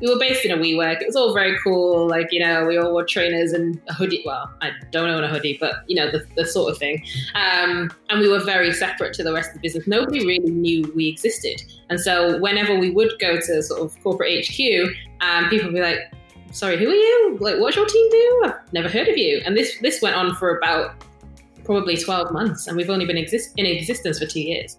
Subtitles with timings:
[0.00, 1.00] we were based in a WeWork.
[1.00, 2.06] It was all very cool.
[2.08, 4.22] Like, you know, we all wore trainers and a hoodie.
[4.24, 7.04] Well, I don't own a hoodie, but, you know, the, the sort of thing.
[7.34, 9.86] Um, and we were very separate to the rest of the business.
[9.86, 11.62] Nobody really knew we existed.
[11.90, 15.80] And so whenever we would go to sort of corporate HQ, um, people would be
[15.80, 15.98] like,
[16.52, 17.38] sorry, who are you?
[17.40, 18.42] Like, what's your team do?
[18.46, 19.42] I've never heard of you.
[19.44, 21.04] And this, this went on for about
[21.64, 22.66] probably 12 months.
[22.66, 24.78] And we've only been exist- in existence for two years.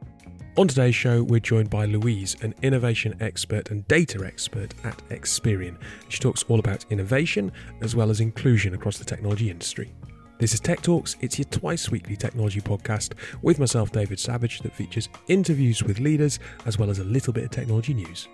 [0.60, 5.78] On today's show, we're joined by Louise, an innovation expert and data expert at Experian.
[6.10, 9.94] She talks all about innovation as well as inclusion across the technology industry.
[10.38, 11.16] This is Tech Talks.
[11.22, 16.40] It's your twice weekly technology podcast with myself, David Savage, that features interviews with leaders
[16.66, 18.28] as well as a little bit of technology news.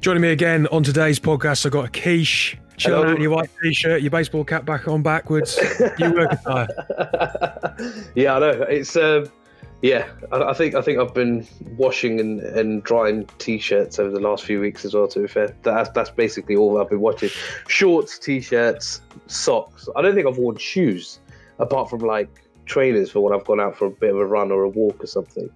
[0.00, 2.56] Joining me again on today's podcast, I've got a quiche.
[2.78, 5.58] Chilling out in your white t-shirt, your baseball cap back on backwards,
[5.98, 6.68] you work attire.
[8.14, 8.62] yeah, I know.
[8.62, 9.26] It's um,
[9.84, 10.08] yeah.
[10.32, 14.44] I, I think I think I've been washing and, and drying t-shirts over the last
[14.44, 15.06] few weeks as well.
[15.08, 17.28] To be fair, that's that's basically all I've been watching:
[17.68, 19.88] shorts, t-shirts, socks.
[19.94, 21.20] I don't think I've worn shoes
[21.58, 22.30] apart from like
[22.64, 25.04] trainers for when I've gone out for a bit of a run or a walk
[25.04, 25.50] or something.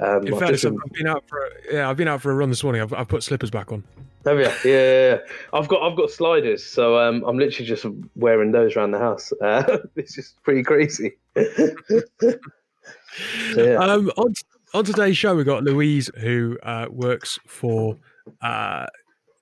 [0.00, 2.20] Um, In I've fairness, just I've been- been out for a, yeah, I've been out
[2.20, 2.82] for a run this morning.
[2.82, 3.84] I've, I've put slippers back on.
[4.24, 4.44] Have you?
[4.44, 5.18] Yeah, yeah, yeah.
[5.52, 9.32] I've got I've got sliders, so um, I'm literally just wearing those around the house.
[9.40, 11.16] Uh, it's just pretty crazy.
[13.54, 13.78] so, yeah.
[13.78, 14.34] Um, on,
[14.74, 17.96] on today's show, we've got Louise who uh, works for
[18.40, 18.86] uh,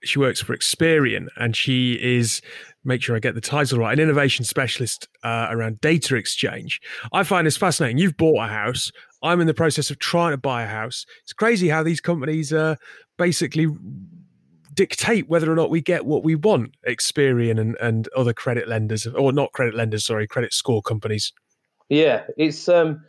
[0.03, 2.41] she works for Experian, and she is
[2.85, 6.81] make sure I get the title right, an innovation specialist uh, around data exchange.
[7.13, 7.99] I find this fascinating.
[7.99, 8.91] You've bought a house.
[9.23, 11.05] I'm in the process of trying to buy a house.
[11.23, 12.77] It's crazy how these companies uh,
[13.19, 13.67] basically
[14.73, 16.75] dictate whether or not we get what we want.
[16.89, 21.33] Experian and, and other credit lenders, or not credit lenders, sorry, credit score companies.
[21.91, 23.05] Yeah, it's um,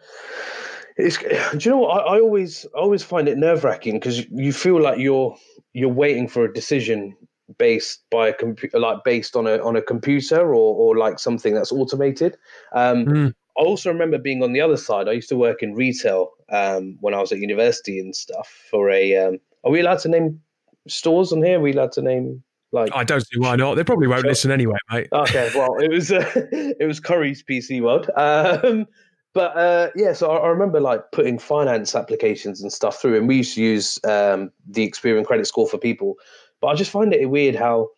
[0.97, 1.17] it's.
[1.51, 2.05] Do you know what?
[2.05, 5.37] I, I always I always find it nerve wracking because you feel like you're
[5.73, 7.15] you're waiting for a decision
[7.57, 11.53] based by a computer, like based on a on a computer or or like something
[11.53, 12.35] that's automated.
[12.73, 13.33] Um, Mm.
[13.57, 15.09] I also remember being on the other side.
[15.09, 18.47] I used to work in retail um, when I was at university and stuff.
[18.69, 20.41] For a, um, are we allowed to name
[20.87, 21.59] stores on here?
[21.59, 22.91] Are we allowed to name like?
[22.93, 23.75] I don't see why not.
[23.75, 24.29] They probably won't Sure.
[24.29, 25.07] listen anyway, mate.
[25.13, 28.09] Okay, well, it was uh, it was Currys PC World.
[28.15, 28.87] Um,
[29.33, 33.27] but uh, yeah, so I, I remember like putting finance applications and stuff through, and
[33.27, 36.15] we used to use um, the Experian credit score for people.
[36.59, 37.89] But I just find it weird how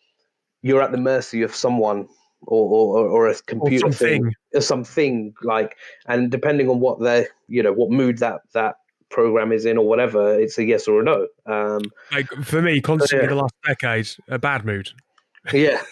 [0.61, 2.07] you're at the mercy of someone
[2.45, 4.33] or or, or a computer thing, something.
[4.53, 8.75] or something like, and depending on what they you know what mood that that
[9.13, 11.27] program is in or whatever, it's a yes or a no.
[11.45, 11.81] Um,
[12.11, 13.29] Like for me, constantly Yeah.
[13.29, 14.89] the last decade, a bad mood.
[15.53, 15.81] Yeah,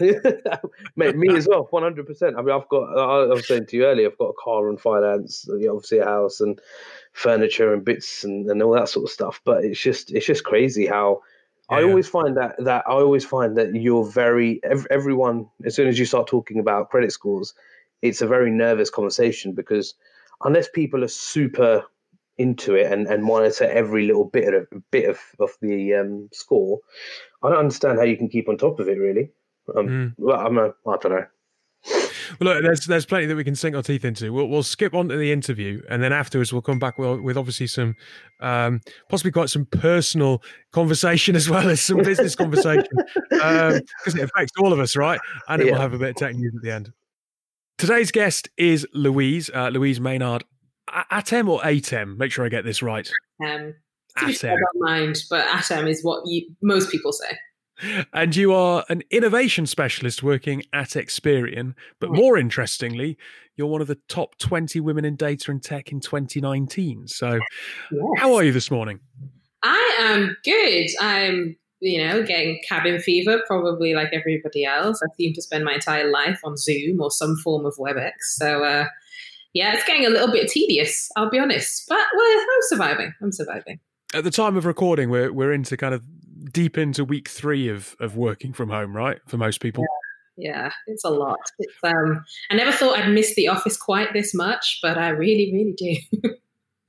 [0.95, 2.37] mate, me as well, one hundred percent.
[2.37, 2.83] I mean, I've got.
[2.97, 5.75] I I was saying to you earlier, I've got a car and finance, you know,
[5.75, 6.59] obviously a house and
[7.13, 9.41] furniture and bits and, and all that sort of stuff.
[9.43, 11.21] But it's just, it's just crazy how.
[11.69, 11.87] I Yeah.
[11.87, 15.97] always find that that I always find that you're very ev- everyone as soon as
[15.99, 17.53] you start talking about credit scores,
[18.01, 19.95] it's a very nervous conversation because
[20.43, 21.83] unless people are super
[22.37, 26.79] into it and, and monitor every little bit of bit of, of the um, score,
[27.43, 28.97] I don't understand how you can keep on top of it.
[28.97, 29.31] Really,
[29.75, 30.13] um, Mm.
[30.17, 31.25] well, I'm a, I don't know.
[32.39, 34.31] Well, look, there's there's plenty that we can sink our teeth into.
[34.31, 37.37] We'll we'll skip on to the interview, and then afterwards we'll come back with, with
[37.37, 37.95] obviously some,
[38.39, 40.41] um, possibly quite some personal
[40.71, 42.87] conversation as well as some business conversation,
[43.29, 45.19] because it affects all of us, right?
[45.47, 46.93] And then we'll have a bit of tech news at the end.
[47.77, 50.43] Today's guest is Louise, uh, Louise Maynard.
[51.11, 52.17] Atem or Atem?
[52.17, 53.09] Make sure I get this right.
[53.45, 53.73] Um,
[54.15, 57.37] fair, I don't mind, but Atom is what you, most people say.
[58.13, 61.73] And you are an innovation specialist working at Experian.
[61.99, 63.17] But more interestingly,
[63.55, 67.07] you're one of the top 20 women in data and tech in 2019.
[67.07, 67.39] So,
[68.17, 68.99] how are you this morning?
[69.63, 70.89] I am good.
[70.99, 75.01] I'm, you know, getting cabin fever, probably like everybody else.
[75.03, 78.11] I seem to spend my entire life on Zoom or some form of WebEx.
[78.33, 78.85] So, uh,
[79.53, 81.83] yeah, it's getting a little bit tedious, I'll be honest.
[81.87, 83.13] But well, I'm surviving.
[83.21, 83.79] I'm surviving.
[84.13, 86.03] At the time of recording, we're, we're into kind of
[86.51, 89.19] deep into week three of, of working from home, right?
[89.27, 89.85] For most people.
[90.37, 91.39] Yeah, it's a lot.
[91.59, 95.51] It's um I never thought I'd miss the office quite this much, but I really,
[95.53, 95.73] really
[96.21, 96.29] do.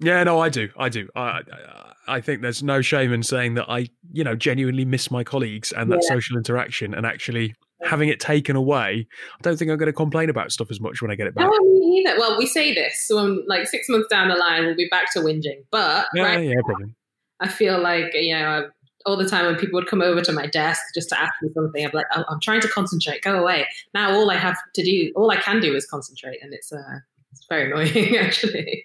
[0.04, 0.68] Yeah, no, I do.
[0.76, 1.08] I do.
[1.14, 1.20] I,
[1.52, 5.22] I, I think there's no shame in saying that I, you know, genuinely miss my
[5.22, 6.08] colleagues and that Yeah.
[6.16, 7.54] social interaction and actually
[7.84, 9.06] having it taken away.
[9.38, 11.34] I don't think I'm going to complain about stuff as much when I get it
[11.34, 11.48] back.
[11.50, 12.14] No.
[12.18, 15.20] Well, we say this when like six months down the line, we'll be back to
[15.20, 15.64] whinging.
[15.70, 16.94] But Yeah, right yeah, probably.
[17.40, 18.68] I feel like you know
[19.04, 21.50] all the time when people would come over to my desk just to ask me
[21.54, 23.22] something, I'm like, oh, I'm trying to concentrate.
[23.22, 23.66] Go away.
[23.94, 26.98] Now all I have to do, all I can do is concentrate, and it's uh,
[27.32, 28.84] it's very annoying actually.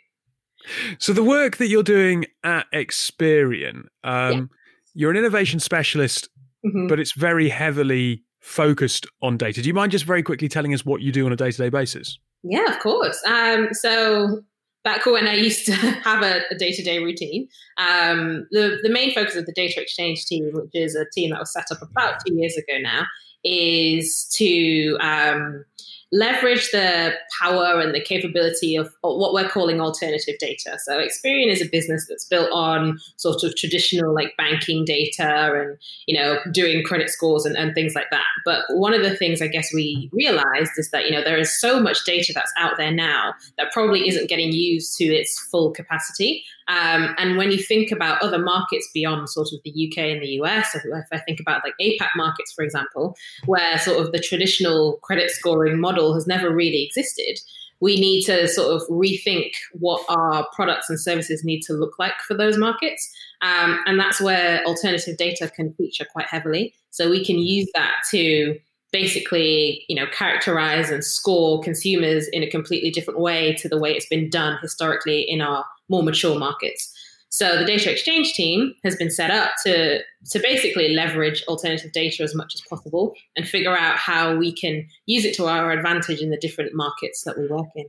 [1.00, 4.50] So the work that you're doing at Experian, um,
[4.94, 6.30] you're an innovation specialist,
[6.66, 6.88] mm-hmm.
[6.88, 9.62] but it's very heavily focused on data.
[9.62, 11.58] Do you mind just very quickly telling us what you do on a day to
[11.58, 12.18] day basis?
[12.44, 13.22] Yeah, of course.
[13.28, 14.42] Um, so
[14.86, 19.14] back when I used to have a day to day routine, um, the, the main
[19.14, 22.22] focus of the data exchange team, which is a team that was set up about
[22.26, 23.06] two years ago now,
[23.44, 25.66] is to um,
[26.12, 30.78] leverage the power and the capability of what we're calling alternative data.
[30.84, 35.78] So Experian is a business that's built on sort of traditional like banking data and,
[36.08, 38.26] you know, doing credit scores and, and things like that.
[38.46, 41.60] But one of the things I guess we realized is that, you know, there is
[41.60, 45.72] so much data that's out there now that probably isn't getting used to its full
[45.72, 46.44] capacity.
[46.68, 50.40] Um, and when you think about other markets beyond sort of the UK and the
[50.42, 53.16] US, if I think about like APAC markets, for example,
[53.46, 57.40] where sort of the traditional credit scoring model has never really existed,
[57.80, 62.20] we need to sort of rethink what our products and services need to look like
[62.28, 63.10] for those markets.
[63.42, 66.74] Um, and that's where alternative data can feature quite heavily.
[66.90, 68.58] So we can use that to
[68.92, 73.92] basically, you know, characterize and score consumers in a completely different way to the way
[73.92, 76.94] it's been done historically in our more mature markets.
[77.30, 80.00] So the data exchange team has been set up to
[80.32, 84.88] to basically leverage alternative data as much as possible and figure out how we can
[85.06, 87.86] use it to our advantage in the different markets that we work in.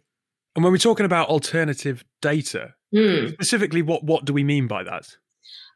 [0.56, 3.32] And when we're talking about alternative data, mm.
[3.32, 5.16] specifically what what do we mean by that?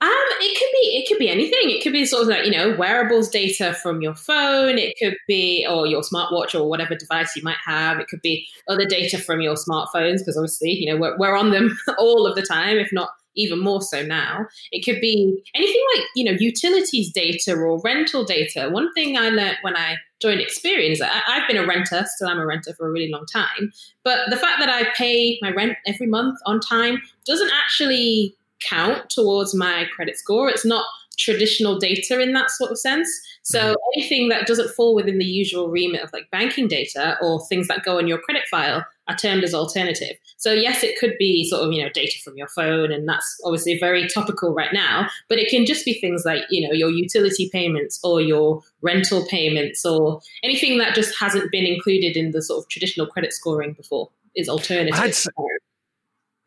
[0.02, 0.08] Um,
[0.40, 1.70] it could be it could be anything.
[1.70, 4.76] It could be sort of like you know wearables data from your phone.
[4.76, 8.00] It could be or your smartwatch or whatever device you might have.
[8.00, 11.52] It could be other data from your smartphones because obviously you know we're, we're on
[11.52, 14.44] them all of the time, if not even more so now.
[14.72, 18.70] It could be anything like you know utilities data or rental data.
[18.70, 22.40] One thing I learned when I joined Experian, I, I've been a renter, still I'm
[22.40, 23.72] a renter for a really long time.
[24.02, 28.36] But the fact that I pay my rent every month on time doesn't actually
[28.68, 30.48] count towards my credit score.
[30.48, 30.84] It's not
[31.18, 33.08] traditional data in that sort of sense.
[33.42, 33.74] So mm-hmm.
[33.96, 37.84] anything that doesn't fall within the usual remit of like banking data or things that
[37.84, 40.16] go on your credit file are termed as alternative.
[40.36, 43.40] So yes, it could be sort of, you know, data from your phone and that's
[43.44, 46.90] obviously very topical right now, but it can just be things like, you know, your
[46.90, 52.42] utility payments or your rental payments or anything that just hasn't been included in the
[52.42, 54.94] sort of traditional credit scoring before is alternative.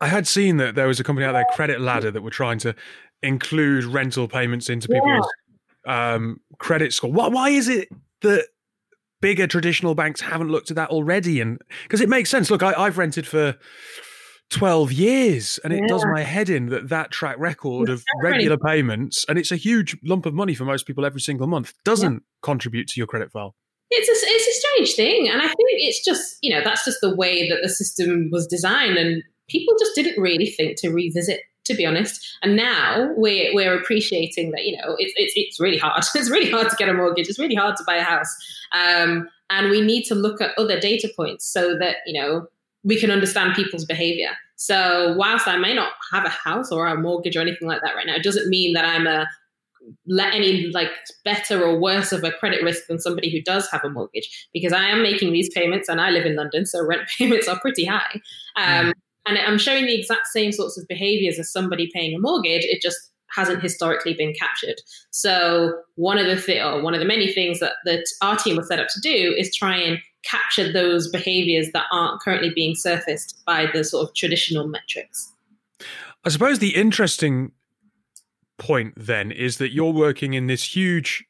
[0.00, 2.58] I had seen that there was a company out there, Credit Ladder, that were trying
[2.58, 2.74] to
[3.22, 5.26] include rental payments into people's
[5.86, 6.14] yeah.
[6.14, 7.10] um, credit score.
[7.10, 7.88] Why, why is it
[8.20, 8.48] that
[9.20, 11.40] bigger traditional banks haven't looked at that already?
[11.40, 12.50] And because it makes sense.
[12.50, 13.56] Look, I, have rented for
[14.50, 15.86] 12 years and it yeah.
[15.88, 19.96] does my head in that that track record of regular payments and it's a huge
[20.04, 22.18] lump of money for most people every single month doesn't yeah.
[22.42, 23.56] contribute to your credit file
[23.90, 26.98] it's a, it's a strange thing and i think it's just you know that's just
[27.00, 31.40] the way that the system was designed and people just didn't really think to revisit
[31.66, 32.38] to be honest.
[32.42, 36.04] And now we're we're appreciating that you know it's it's it's really hard.
[36.14, 37.28] It's really hard to get a mortgage.
[37.28, 38.34] It's really hard to buy a house.
[38.72, 42.46] Um, and we need to look at other data points so that you know
[42.84, 44.30] we can understand people's behavior.
[44.56, 47.94] So whilst I may not have a house or a mortgage or anything like that
[47.94, 49.26] right now, it doesn't mean that I'm a
[50.06, 50.90] let any like
[51.24, 54.72] better or worse of a credit risk than somebody who does have a mortgage because
[54.72, 57.84] I am making these payments and I live in London, so rent payments are pretty
[57.84, 58.20] high.
[58.56, 58.92] Um,
[59.26, 62.64] and I'm showing the exact same sorts of behaviors as somebody paying a mortgage.
[62.64, 64.76] It just hasn't historically been captured.
[65.10, 68.56] So one of the th- or one of the many things that, that our team
[68.56, 72.74] was set up to do is try and capture those behaviors that aren't currently being
[72.74, 75.32] surfaced by the sort of traditional metrics.
[76.24, 77.52] I suppose the interesting
[78.58, 81.24] point then is that you're working in this huge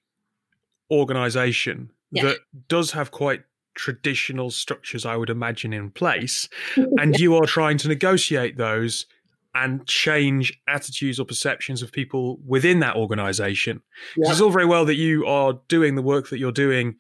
[0.91, 2.23] organization yeah.
[2.25, 3.43] that does have quite
[3.77, 9.07] traditional structures, I would imagine, in place, and you are trying to negotiate those
[9.55, 13.81] and change attitudes or perceptions of people within that organization.
[14.17, 14.31] Yeah.
[14.31, 16.97] It's all very well that you are doing the work that you're doing,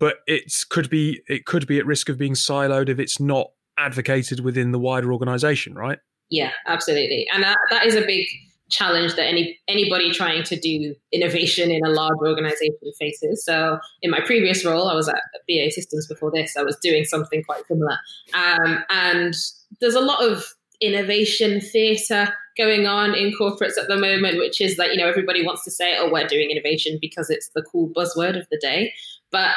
[0.00, 3.50] but it's could be it could be at risk of being siloed if it's not
[3.78, 5.98] advocated within the wider organization, right?
[6.30, 8.26] Yeah, absolutely, and that, that is a big
[8.70, 13.44] challenge that any anybody trying to do innovation in a large organization faces.
[13.44, 16.56] So in my previous role, I was at BAE Systems before this.
[16.56, 17.98] I was doing something quite similar,
[18.34, 19.34] um, and
[19.80, 20.44] there's a lot of
[20.80, 25.44] innovation theatre going on in corporates at the moment, which is that you know everybody
[25.44, 28.92] wants to say, "Oh, we're doing innovation" because it's the cool buzzword of the day.
[29.30, 29.54] But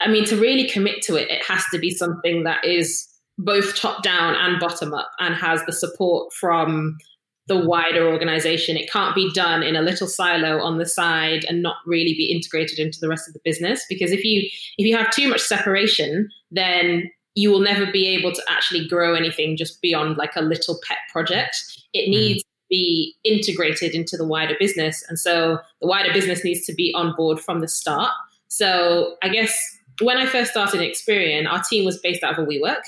[0.00, 3.08] I mean, to really commit to it, it has to be something that is
[3.38, 6.98] both top down and bottom up, and has the support from
[7.46, 8.76] the wider organization.
[8.76, 12.32] It can't be done in a little silo on the side and not really be
[12.32, 13.84] integrated into the rest of the business.
[13.88, 14.48] Because if you
[14.78, 19.14] if you have too much separation, then you will never be able to actually grow
[19.14, 21.56] anything just beyond like a little pet project.
[21.92, 22.12] It hmm.
[22.12, 22.46] needs mm.
[22.46, 25.04] to be integrated into the wider business.
[25.08, 28.12] And so the wider business needs to be on board from the start.
[28.48, 29.52] So I guess
[30.00, 32.82] when I first started Experian, our team was based out of a WeWork,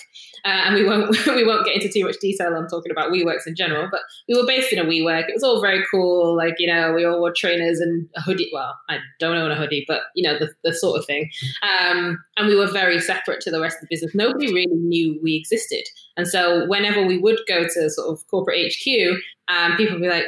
[0.45, 3.47] uh, and we won't we won't get into too much detail on talking about WeWorks
[3.47, 3.89] in general.
[3.91, 5.29] But we were based in a WeWork.
[5.29, 6.37] It was all very cool.
[6.37, 8.51] Like you know, we all wore trainers and a hoodie.
[8.53, 11.31] Well, I don't own a hoodie, but you know the, the sort of thing.
[11.63, 14.15] Um, and we were very separate to the rest of the business.
[14.15, 15.85] Nobody really knew we existed.
[16.17, 20.09] And so whenever we would go to sort of corporate HQ, um, people would be
[20.09, 20.27] like,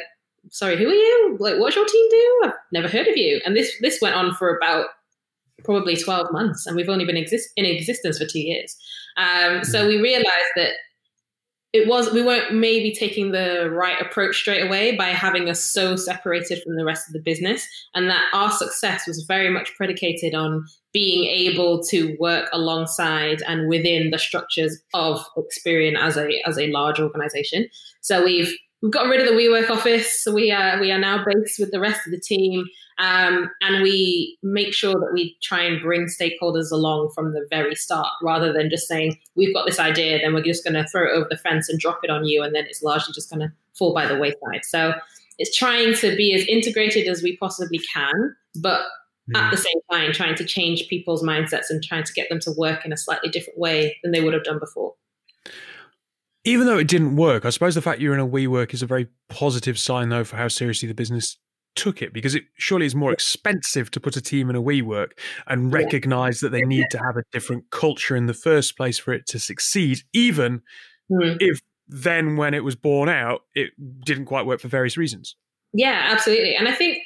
[0.50, 1.36] "Sorry, who are you?
[1.40, 2.40] Like, what's your team do?
[2.44, 4.86] I've never heard of you." And this this went on for about
[5.64, 8.76] probably 12 months and we've only been exist- in existence for two years.
[9.16, 10.72] Um, so we realized that
[11.74, 15.96] it was we weren't maybe taking the right approach straight away by having us so
[15.96, 20.34] separated from the rest of the business and that our success was very much predicated
[20.34, 26.58] on being able to work alongside and within the structures of Experian as a as
[26.58, 27.68] a large organization.
[28.00, 30.22] So we've we've got rid of the WeWork office.
[30.22, 32.64] So we are we are now based with the rest of the team,
[32.98, 37.74] um, and we make sure that we try and bring stakeholders along from the very
[37.74, 41.04] start, rather than just saying we've got this idea, then we're just going to throw
[41.04, 43.40] it over the fence and drop it on you, and then it's largely just going
[43.40, 44.64] to fall by the wayside.
[44.64, 44.94] So
[45.38, 48.82] it's trying to be as integrated as we possibly can, but
[49.34, 52.50] at the same time trying to change people's mindsets and trying to get them to
[52.56, 54.94] work in a slightly different way than they would have done before
[56.44, 58.86] even though it didn't work, I suppose the fact you're in a WeWork is a
[58.86, 61.36] very positive sign, though, for how seriously the business
[61.74, 65.10] took it because it surely is more expensive to put a team in a WeWork
[65.46, 69.12] and recognize that they need to have a different culture in the first place for
[69.12, 70.62] it to succeed, even
[71.10, 71.36] mm.
[71.40, 73.70] if then when it was born out, it
[74.04, 75.36] didn't quite work for various reasons.
[75.72, 76.56] Yeah, absolutely.
[76.56, 76.98] And I think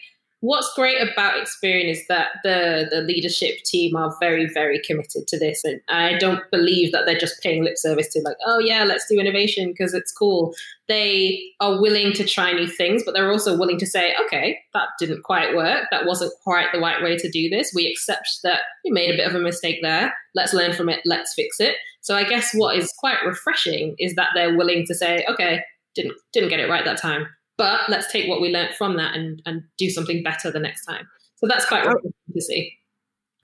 [0.43, 5.39] what's great about Experian is that the the leadership team are very very committed to
[5.39, 8.85] this, and I don't believe that they're just paying lip service to like, oh yeah,
[8.85, 10.53] let's do innovation because it's cool.
[10.89, 14.89] They are willing to try new things, but they're also willing to say, okay, that
[14.99, 15.85] didn't quite work.
[15.91, 17.73] That wasn't quite the right way to do this.
[17.75, 20.13] We accept that we made a bit of a mistake there.
[20.35, 21.01] Let's learn from it.
[21.05, 21.77] Let's fix it.
[22.01, 25.63] So I guess what is quite refreshing is that they're willing to say, okay,
[25.95, 29.15] didn't didn't get it right that time but let's take what we learned from that
[29.15, 31.07] and, and do something better the next time.
[31.37, 32.73] So that's quite how, to see.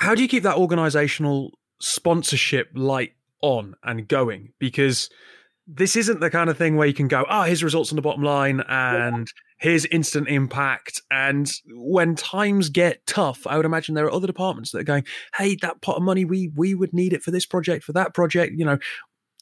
[0.00, 3.12] How do you keep that organizational sponsorship light
[3.42, 4.52] on and going?
[4.58, 5.10] Because
[5.66, 8.02] this isn't the kind of thing where you can go, oh, here's results on the
[8.02, 9.42] bottom line and yeah.
[9.58, 11.02] here's instant impact.
[11.10, 15.04] And when times get tough, I would imagine there are other departments that are going,
[15.36, 18.14] hey, that pot of money, we we would need it for this project, for that
[18.14, 18.54] project.
[18.56, 18.78] You know,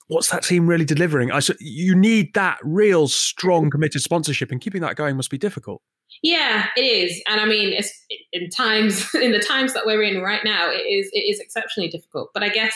[0.09, 1.31] what's that team really delivering?
[1.31, 5.39] I said you need that real strong committed sponsorship, and keeping that going must be
[5.39, 5.83] difficult.
[6.23, 7.93] Yeah, it is, and I mean, it's
[8.33, 11.89] in times in the times that we're in right now, it is it is exceptionally
[11.89, 12.31] difficult.
[12.33, 12.75] But I guess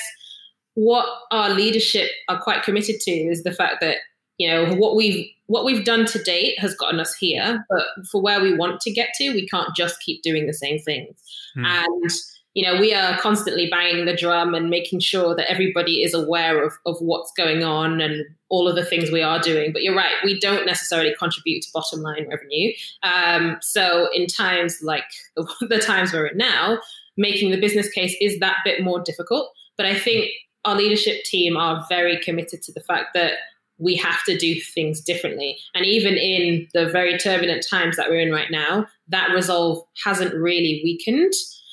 [0.74, 3.98] what our leadership are quite committed to is the fact that
[4.38, 8.22] you know what we've what we've done to date has gotten us here, but for
[8.22, 11.14] where we want to get to, we can't just keep doing the same things.
[11.54, 11.64] Hmm.
[11.66, 12.10] And
[12.54, 16.64] you know, we are constantly banging the drum and making sure that everybody is aware
[16.64, 19.72] of, of what's going on and all of the things we are doing.
[19.72, 22.72] But you're right, we don't necessarily contribute to bottom line revenue.
[23.04, 25.04] Um, so in times like
[25.36, 26.80] the, the times we're in now,
[27.16, 29.52] making the business case is that bit more difficult.
[29.76, 30.30] But I think
[30.64, 33.34] our leadership team are very committed to the fact that
[33.78, 35.56] we have to do things differently.
[35.74, 40.34] And even in the very turbulent times that we're in right now, that resolve hasn't
[40.34, 41.32] really weakened.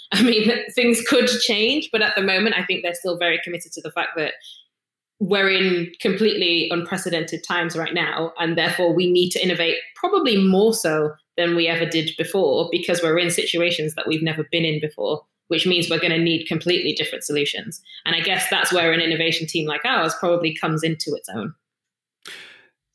[0.13, 3.73] I mean, things could change, but at the moment, I think they're still very committed
[3.73, 4.33] to the fact that
[5.19, 10.73] we're in completely unprecedented times right now, and therefore we need to innovate probably more
[10.73, 14.79] so than we ever did before because we're in situations that we've never been in
[14.79, 17.81] before, which means we're going to need completely different solutions.
[18.05, 21.53] And I guess that's where an innovation team like ours probably comes into its own.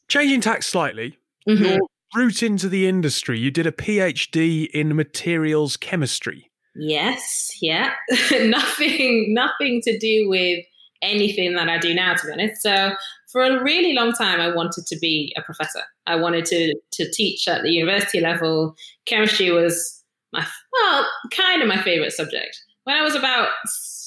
[0.09, 1.65] Changing tack slightly, mm-hmm.
[1.65, 1.81] your
[2.15, 6.52] route into the industry, you did a PhD in materials chemistry.
[6.75, 7.93] Yes, yeah.
[8.41, 10.65] nothing nothing to do with
[11.03, 12.63] anything that I do now to be honest.
[12.63, 12.93] So
[13.31, 15.83] for a really long time I wanted to be a professor.
[16.07, 18.75] I wanted to to teach at the university level.
[19.07, 20.03] Chemistry was
[20.33, 22.59] my well, kind of my favorite subject.
[22.85, 23.49] When I was about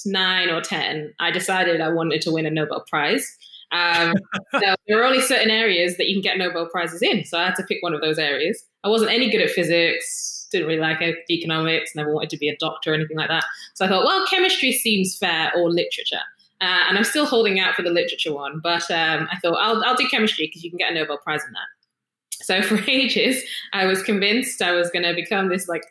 [0.06, 3.26] 9 or 10, I decided I wanted to win a Nobel Prize.
[3.72, 4.14] Um,
[4.52, 7.26] so there are only certain areas that you can get Nobel Prizes in.
[7.26, 8.64] So I had to pick one of those areas.
[8.84, 12.58] I wasn't any good at physics, didn't really like economics, never wanted to be a
[12.58, 13.46] doctor or anything like that.
[13.74, 16.22] So I thought, well, chemistry seems fair or literature.
[16.62, 19.84] Uh, and I'm still holding out for the literature one, but um, I thought I'll,
[19.84, 22.44] I'll do chemistry because you can get a Nobel Prize in that.
[22.44, 25.84] So for ages, I was convinced I was going to become this like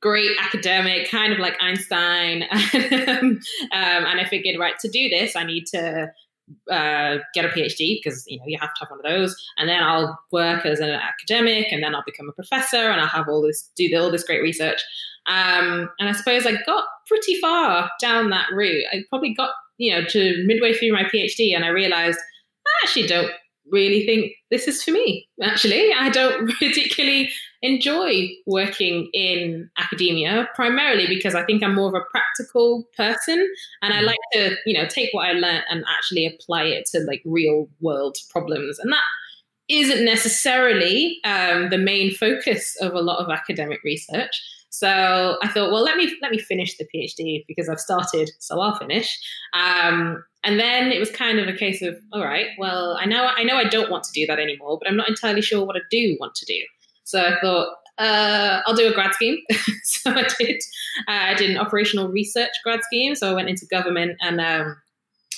[0.00, 2.42] great academic, kind of like Einstein.
[2.52, 3.40] um,
[3.72, 6.12] and I figured, right, to do this, I need to
[6.70, 9.68] uh, get a PhD because you know you have to have one of those, and
[9.68, 13.28] then I'll work as an academic, and then I'll become a professor, and I'll have
[13.28, 14.82] all this do all this great research.
[15.26, 18.84] Um, and I suppose I got pretty far down that route.
[18.92, 22.18] I probably got you know to midway through my PhD, and I realized
[22.66, 23.32] I actually don't
[23.70, 25.28] really think this is for me.
[25.42, 27.30] Actually, I don't particularly
[27.62, 33.48] enjoy working in academia, primarily because I think I'm more of a practical person,
[33.82, 34.06] and I mm.
[34.06, 37.68] like to, you know, take what I learned and actually apply it to like real
[37.80, 39.04] world problems, and that
[39.68, 44.40] isn't necessarily um, the main focus of a lot of academic research.
[44.76, 48.60] So I thought, well, let me let me finish the PhD because I've started, so
[48.60, 49.18] I'll finish.
[49.54, 53.24] Um, and then it was kind of a case of, all right, well, I know
[53.24, 55.76] I know I don't want to do that anymore, but I'm not entirely sure what
[55.76, 56.58] I do want to do.
[57.04, 59.38] So I thought, uh, I'll do a grad scheme.
[59.84, 60.62] so I did.
[61.08, 63.14] Uh, I did an operational research grad scheme.
[63.14, 64.76] So I went into government and um,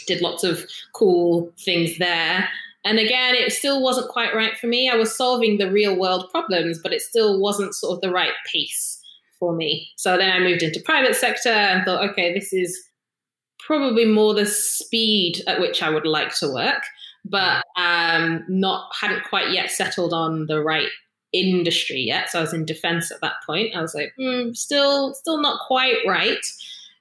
[0.09, 2.49] did lots of cool things there.
[2.85, 4.91] And again, it still wasn't quite right for me.
[4.91, 8.33] I was solving the real world problems, but it still wasn't sort of the right
[8.53, 8.98] pace
[9.39, 9.89] for me.
[9.97, 12.79] So then I moved into private sector and thought, okay, this is
[13.67, 16.83] probably more the speed at which I would like to work,
[17.25, 20.89] but um, not hadn't quite yet settled on the right
[21.33, 22.31] industry yet.
[22.31, 23.77] So I was in defense at that point.
[23.77, 26.45] I was like, mm, still, still not quite right.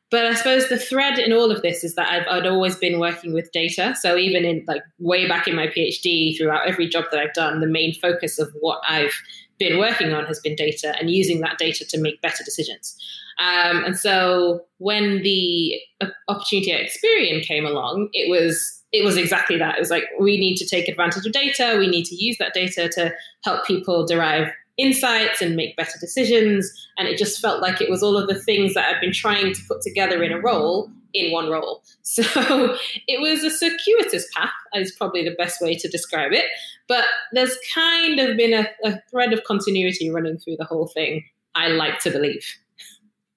[0.09, 2.99] But I suppose the thread in all of this is that I've I'd always been
[2.99, 3.93] working with data.
[3.99, 7.59] So even in like way back in my PhD, throughout every job that I've done,
[7.59, 9.13] the main focus of what I've
[9.59, 12.95] been working on has been data and using that data to make better decisions.
[13.39, 19.17] Um, and so when the uh, opportunity at Experian came along, it was it was
[19.17, 19.75] exactly that.
[19.75, 21.75] It was like we need to take advantage of data.
[21.77, 26.71] We need to use that data to help people derive insights and make better decisions.
[26.97, 29.53] And it just felt like it was all of the things that I've been trying
[29.53, 31.83] to put together in a role in one role.
[32.07, 36.45] So it was a circuitous path, is probably the best way to describe it.
[36.87, 41.25] But there's kind of been a, a thread of continuity running through the whole thing,
[41.53, 42.45] I like to believe.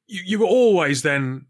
[0.06, 1.46] You, you were always then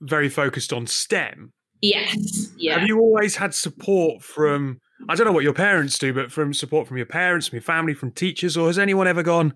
[0.00, 1.52] very focused on STEM.
[1.82, 2.50] Yes.
[2.56, 2.78] Yeah.
[2.78, 6.54] Have you always had support from I don't know what your parents do, but from
[6.54, 9.54] support from your parents, from your family, from teachers, or has anyone ever gone,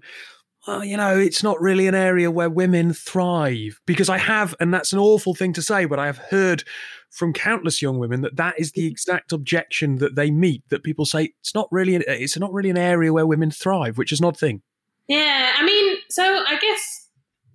[0.66, 3.80] well, you know, it's not really an area where women thrive?
[3.86, 6.64] Because I have, and that's an awful thing to say, but I have heard
[7.10, 8.90] from countless young women that that is the mm.
[8.90, 10.62] exact objection that they meet.
[10.70, 14.12] That people say it's not really, it's not really an area where women thrive, which
[14.12, 14.62] is an odd thing.
[15.08, 17.05] Yeah, I mean, so I guess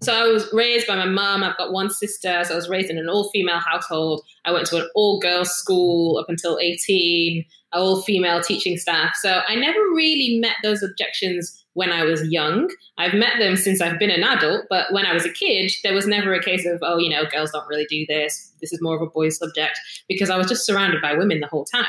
[0.04, 1.44] so I was raised by my mum.
[1.44, 2.44] I've got one sister.
[2.44, 4.22] So I was raised in an all female household.
[4.46, 9.16] I went to an all girls school up until 18, all female teaching staff.
[9.16, 12.70] So I never really met those objections when I was young.
[12.98, 15.94] I've met them since I've been an adult, but when I was a kid, there
[15.94, 18.52] was never a case of, oh, you know, girls don't really do this.
[18.60, 21.48] This is more of a boys' subject because I was just surrounded by women the
[21.48, 21.86] whole time.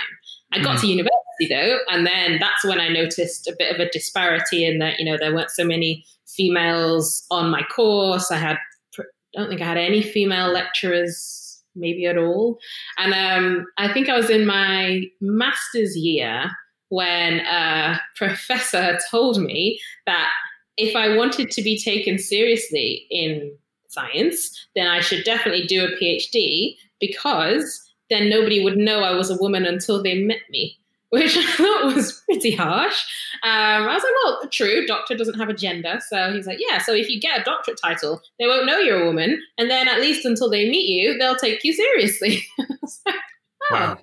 [0.52, 0.80] I got mm.
[0.82, 4.78] to university though, and then that's when I noticed a bit of a disparity in
[4.78, 6.04] that, you know, there weren't so many
[6.36, 8.30] females on my course.
[8.30, 8.58] I had,
[8.98, 9.02] I
[9.34, 12.58] don't think I had any female lecturers, maybe at all.
[12.98, 16.50] And um, I think I was in my master's year
[16.88, 20.30] when a professor told me that
[20.76, 23.56] if I wanted to be taken seriously in
[23.88, 29.30] science, then I should definitely do a PhD because then nobody would know I was
[29.30, 30.78] a woman until they met me
[31.12, 33.04] which I thought was pretty harsh.
[33.42, 36.00] Um, I was like, well, true, doctor doesn't have a gender.
[36.08, 39.02] So he's like, yeah, so if you get a doctorate title, they won't know you're
[39.02, 39.38] a woman.
[39.58, 42.42] And then at least until they meet you, they'll take you seriously.
[42.58, 42.68] like,
[43.06, 43.98] oh, wow.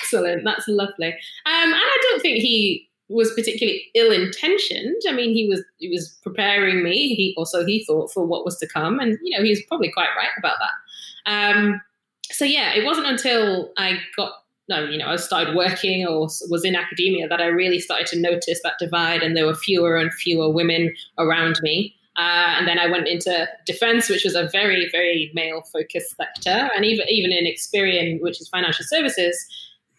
[0.00, 0.44] excellent.
[0.44, 1.08] That's lovely.
[1.08, 1.14] Um,
[1.46, 5.02] and I don't think he was particularly ill-intentioned.
[5.08, 7.14] I mean, he was he was preparing me.
[7.14, 9.92] He also he thought for what was to come, and you know he was probably
[9.92, 11.54] quite right about that.
[11.54, 11.80] Um,
[12.24, 14.32] so yeah, it wasn't until I got
[14.68, 18.20] no, you know, I started working or was in academia that I really started to
[18.20, 21.94] notice that divide, and there were fewer and fewer women around me.
[22.16, 26.70] Uh, and then I went into defense, which was a very, very male focused sector.
[26.74, 29.36] And even, even in Experian, which is financial services,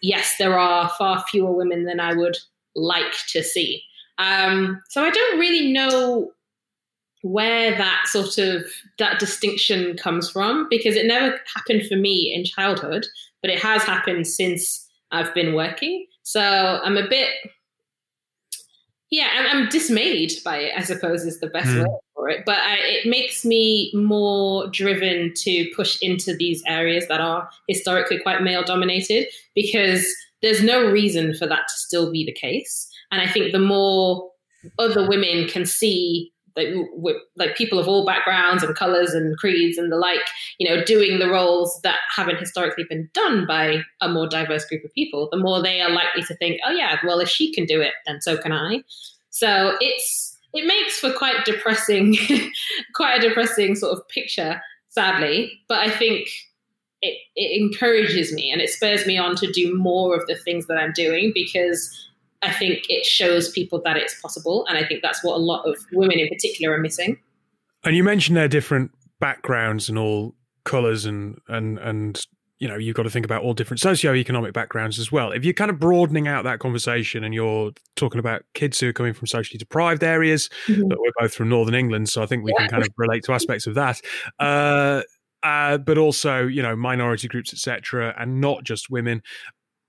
[0.01, 2.37] yes, there are far fewer women than I would
[2.75, 3.83] like to see.
[4.17, 6.31] Um, so I don't really know
[7.31, 8.63] where that sort of
[8.97, 13.05] that distinction comes from because it never happened for me in childhood
[13.41, 16.05] but it has happened since I've been working.
[16.23, 16.41] So
[16.83, 17.29] I'm a bit,
[19.09, 21.79] yeah, I'm, I'm dismayed by it, I suppose is the best mm.
[21.79, 22.43] word for it.
[22.45, 28.19] But I, it makes me more driven to push into these areas that are historically
[28.19, 30.05] quite male dominated because
[30.41, 32.89] there's no reason for that to still be the case.
[33.11, 34.29] And I think the more
[34.77, 39.77] other women can see like, with, like people of all backgrounds and colors and creeds
[39.77, 40.19] and the like,
[40.57, 44.83] you know, doing the roles that haven't historically been done by a more diverse group
[44.83, 47.65] of people, the more they are likely to think, oh yeah, well if she can
[47.65, 48.83] do it, then so can I.
[49.29, 52.17] So it's it makes for quite depressing,
[52.95, 55.51] quite a depressing sort of picture, sadly.
[55.67, 56.29] But I think
[57.01, 60.65] it, it encourages me and it spurs me on to do more of the things
[60.67, 62.09] that I'm doing because
[62.41, 64.65] I think it shows people that it's possible.
[64.67, 67.17] And I think that's what a lot of women in particular are missing.
[67.83, 72.25] And you mentioned their different backgrounds and all colors and, and, and,
[72.59, 75.31] you know, you've got to think about all different socioeconomic backgrounds as well.
[75.31, 78.93] If you're kind of broadening out that conversation and you're talking about kids who are
[78.93, 80.87] coming from socially deprived areas, mm-hmm.
[80.87, 82.65] but we're both from Northern England, so I think we yeah.
[82.65, 84.01] can kind of relate to aspects of that.
[84.39, 85.01] Uh,
[85.43, 89.21] uh, but also, you know, minority groups, etc., and not just women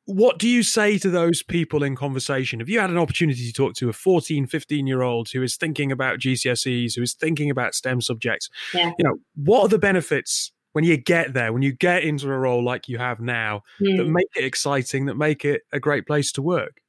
[0.08, 2.60] what do you say to those people in conversation?
[2.60, 5.56] Have you had an opportunity to talk to a 14, 15 year old who is
[5.56, 8.48] thinking about GCSEs, who is thinking about STEM subjects?
[8.72, 8.92] Yeah.
[8.98, 12.38] You know, what are the benefits when you get there, when you get into a
[12.38, 13.98] role like you have now, mm.
[13.98, 14.12] that hmm.
[14.14, 16.80] make it exciting, that make it a great place to work?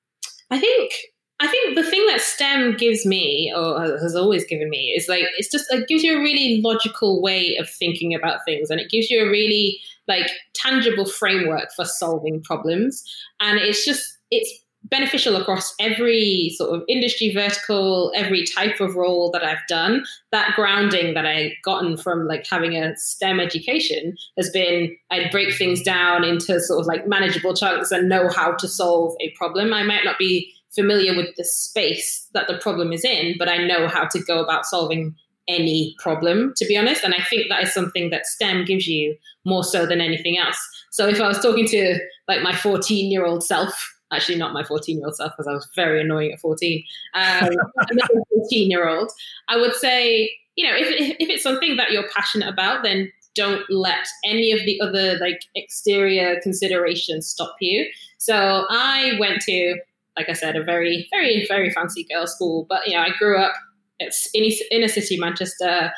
[0.49, 0.93] I think
[1.41, 5.23] I think the thing that STEM gives me, or has always given me, is like
[5.37, 8.89] it's just it gives you a really logical way of thinking about things, and it
[8.89, 13.03] gives you a really like tangible framework for solving problems.
[13.39, 14.51] And it's just it's
[14.83, 20.03] beneficial across every sort of industry vertical, every type of role that I've done.
[20.31, 25.53] That grounding that I gotten from like having a STEM education has been I'd break
[25.53, 29.73] things down into sort of like manageable chunks and know how to solve a problem.
[29.73, 33.57] I might not be familiar with the space that the problem is in, but I
[33.57, 35.15] know how to go about solving
[35.47, 37.03] any problem, to be honest.
[37.03, 40.59] And I think that is something that STEM gives you more so than anything else.
[40.91, 44.63] So if I was talking to like my 14 year old self, actually not my
[44.63, 46.83] 14 year old self because I was very annoying at 14,
[47.15, 47.49] um,
[48.33, 49.11] 14 year old,
[49.47, 53.63] I would say, you know, if, if it's something that you're passionate about, then don't
[53.69, 57.87] let any of the other like exterior considerations stop you.
[58.17, 59.77] So I went to
[60.19, 62.65] like I said, a very, very, very fancy girls' school.
[62.67, 63.53] But you know, I grew up
[63.99, 65.91] it's in inner city Manchester.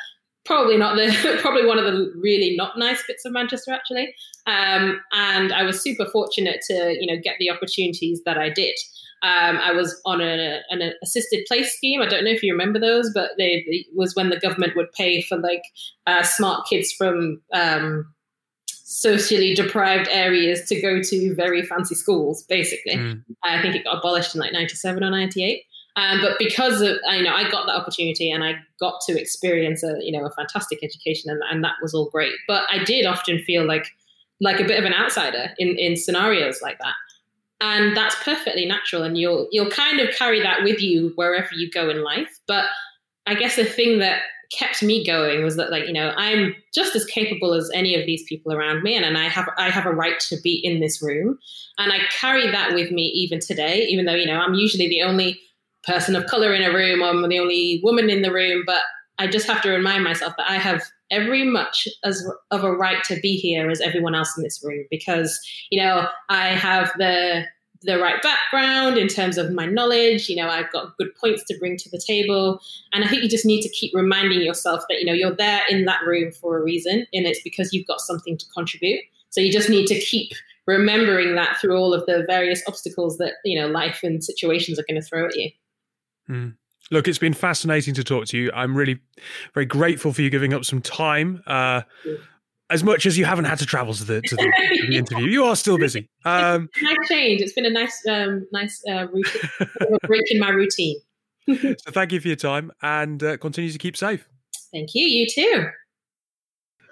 [0.45, 4.13] Probably not the probably one of the really not nice bits of Manchester actually.
[4.45, 8.75] Um, and I was super fortunate to you know get the opportunities that I did.
[9.23, 12.01] Um, I was on a, an assisted place scheme.
[12.01, 14.91] I don't know if you remember those, but they, they was when the government would
[14.93, 15.61] pay for like
[16.07, 18.11] uh, smart kids from um,
[18.91, 22.95] socially deprived areas to go to very fancy schools, basically.
[22.95, 23.23] Mm.
[23.41, 25.63] I think it got abolished in like 97 or 98.
[25.95, 29.81] Um, but because of, you know, I got that opportunity and I got to experience
[29.81, 32.33] a, you know, a fantastic education and, and that was all great.
[32.49, 33.87] But I did often feel like,
[34.41, 36.95] like a bit of an outsider in, in scenarios like that.
[37.61, 39.03] And that's perfectly natural.
[39.03, 42.39] And you'll, you'll kind of carry that with you wherever you go in life.
[42.45, 42.65] But
[43.25, 46.95] I guess the thing that kept me going was that like you know i'm just
[46.95, 49.85] as capable as any of these people around me and, and i have i have
[49.85, 51.37] a right to be in this room.
[51.77, 55.01] And i carry that with me even today even though you know i'm usually the
[55.01, 55.39] only
[55.83, 58.81] person of color in a room i'm the only woman in the room but
[59.19, 63.03] i just have to remind myself that i have every much as of a right
[63.05, 67.45] to be here as everyone else in this room because you know i have the
[67.83, 70.29] the right background in terms of my knowledge.
[70.29, 72.61] You know, I've got good points to bring to the table.
[72.93, 75.61] And I think you just need to keep reminding yourself that, you know, you're there
[75.69, 79.01] in that room for a reason and it's because you've got something to contribute.
[79.29, 80.31] So you just need to keep
[80.67, 84.85] remembering that through all of the various obstacles that, you know, life and situations are
[84.87, 85.49] going to throw at you.
[86.29, 86.55] Mm.
[86.91, 88.51] Look, it's been fascinating to talk to you.
[88.53, 88.99] I'm really
[89.53, 91.41] very grateful for you giving up some time.
[91.47, 91.83] Uh,
[92.71, 94.43] as much as you haven't had to travel to the to the,
[94.75, 96.09] to the interview, you are still busy.
[96.23, 97.41] Um, nice change.
[97.41, 99.41] It's been a nice, um, nice uh, routine,
[100.07, 100.99] break in my routine.
[101.47, 104.27] so thank you for your time and uh, continue to keep safe.
[104.71, 105.07] Thank you.
[105.07, 105.67] You too.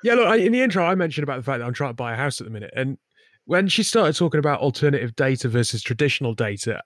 [0.03, 0.27] Yeah, look.
[0.27, 2.15] I, in the intro, I mentioned about the fact that I'm trying to buy a
[2.15, 2.97] house at the minute, and
[3.45, 6.81] when she started talking about alternative data versus traditional data,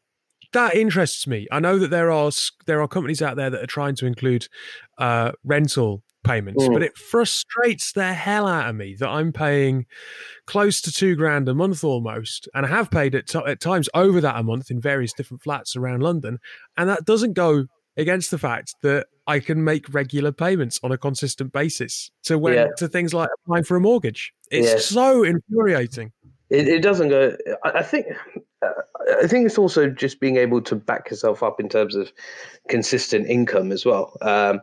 [0.54, 1.48] that interests me.
[1.52, 2.32] I know that there are
[2.66, 4.48] there are companies out there that are trying to include
[4.98, 6.74] uh, rental payments, mm.
[6.74, 9.86] but it frustrates the hell out of me that I'm paying
[10.46, 13.90] close to two grand a month almost, and I have paid at, t- at times
[13.94, 16.40] over that a month in various different flats around London,
[16.78, 17.66] and that doesn't go
[17.98, 22.54] against the fact that I can make regular payments on a consistent basis to when
[22.54, 22.68] yeah.
[22.78, 24.34] to things like applying for a mortgage.
[24.52, 24.78] It's yeah.
[24.78, 26.12] so infuriating.
[26.50, 27.36] It, it, doesn't go.
[27.64, 28.08] I think.
[29.22, 32.12] I think it's also just being able to back yourself up in terms of
[32.70, 34.16] consistent income as well.
[34.22, 34.62] Um,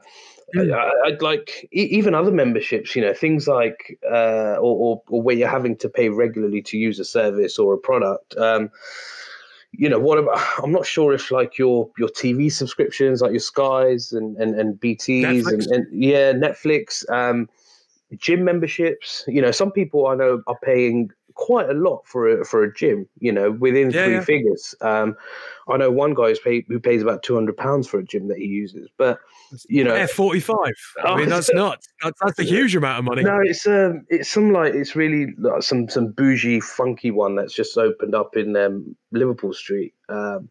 [0.54, 0.74] Mm.
[0.74, 5.36] I, would like even other memberships, you know, things like uh, or, or, or, where
[5.36, 8.36] you're having to pay regularly to use a service or a product.
[8.36, 8.70] Um,
[9.72, 13.40] you know what about, i'm not sure if like your your tv subscriptions like your
[13.40, 17.48] skies and and, and bts and, and, yeah netflix um
[18.16, 21.10] gym memberships you know some people i know are paying
[21.40, 24.20] quite a lot for a for a gym you know within yeah, three yeah.
[24.20, 25.16] figures um
[25.68, 28.44] i know one guy paid, who pays about 200 pounds for a gym that he
[28.44, 29.18] uses but
[29.68, 30.74] you know, F forty five.
[31.04, 33.22] I mean, that's not that's, that's a huge amount of money.
[33.22, 37.54] No, it's um, it's some like it's really like some some bougie, funky one that's
[37.54, 40.48] just opened up in um, Liverpool Street, um,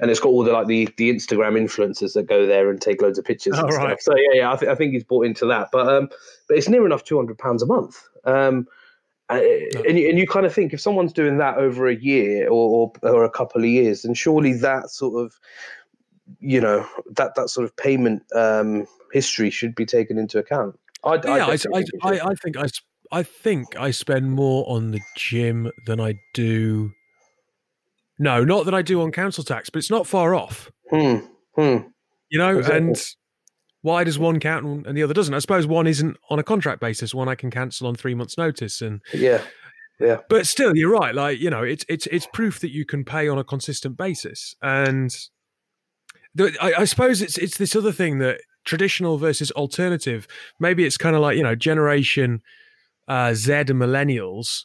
[0.00, 3.00] and it's got all the like the the Instagram influencers that go there and take
[3.00, 3.98] loads of pictures and right.
[3.98, 4.00] stuff.
[4.00, 6.08] So yeah, yeah, I, th- I think he's bought into that, but um,
[6.48, 8.02] but it's near enough two hundred pounds a month.
[8.24, 8.66] Um,
[9.30, 9.40] uh,
[9.88, 12.92] and, you, and you kind of think if someone's doing that over a year or,
[13.02, 15.38] or, or a couple of years, then surely that sort of
[16.40, 20.78] you know that that sort of payment um, history should be taken into account.
[21.04, 22.66] I, yeah, I, I, think I, I, think I,
[23.12, 26.92] I think I spend more on the gym than I do.
[28.18, 30.70] No, not that I do on council tax, but it's not far off.
[30.90, 31.16] Hmm.
[31.56, 31.78] Hmm.
[32.30, 32.88] You know, exactly.
[32.88, 33.14] and
[33.84, 35.34] why does one count and the other doesn't?
[35.34, 37.14] I suppose one isn't on a contract basis.
[37.14, 39.42] One I can cancel on three months' notice, and yeah,
[40.00, 40.20] yeah.
[40.30, 41.14] But still, you're right.
[41.14, 44.56] Like you know, it's it's it's proof that you can pay on a consistent basis,
[44.62, 45.14] and
[46.40, 50.26] I, I suppose it's it's this other thing that traditional versus alternative.
[50.58, 52.40] Maybe it's kind of like you know generation
[53.06, 54.64] uh, Z and millennials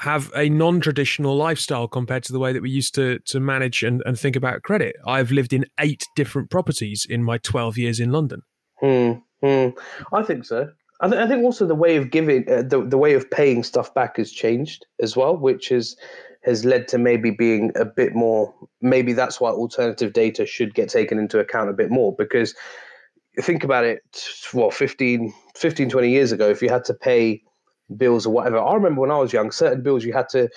[0.00, 4.02] have a non-traditional lifestyle compared to the way that we used to to manage and,
[4.06, 4.96] and think about credit.
[5.06, 8.42] I've lived in eight different properties in my twelve years in London.
[8.80, 9.12] Hmm.
[9.42, 9.68] hmm.
[10.12, 10.70] I think so.
[11.02, 13.62] I, th- I, think also the way of giving, uh, the the way of paying
[13.62, 15.96] stuff back has changed as well, which is
[16.42, 20.88] has led to maybe being a bit more maybe that's why alternative data should get
[20.88, 22.54] taken into account a bit more because
[23.42, 24.00] think about it
[24.54, 27.42] well 15 15 20 years ago if you had to pay
[27.96, 30.48] bills or whatever i remember when i was young certain bills you had to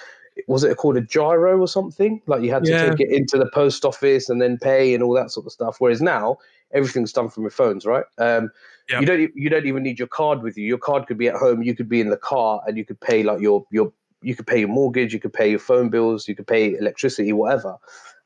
[0.48, 2.90] was it called a giro or something like you had to yeah.
[2.90, 5.76] take it into the post office and then pay and all that sort of stuff
[5.80, 6.38] whereas now
[6.74, 8.50] everything's done from your phones right um,
[8.90, 9.02] yep.
[9.02, 11.36] you don't you don't even need your card with you your card could be at
[11.36, 13.94] home you could be in the car and you could pay like your your
[14.24, 17.34] you could pay your mortgage, you could pay your phone bills, you could pay electricity,
[17.34, 17.78] whatever.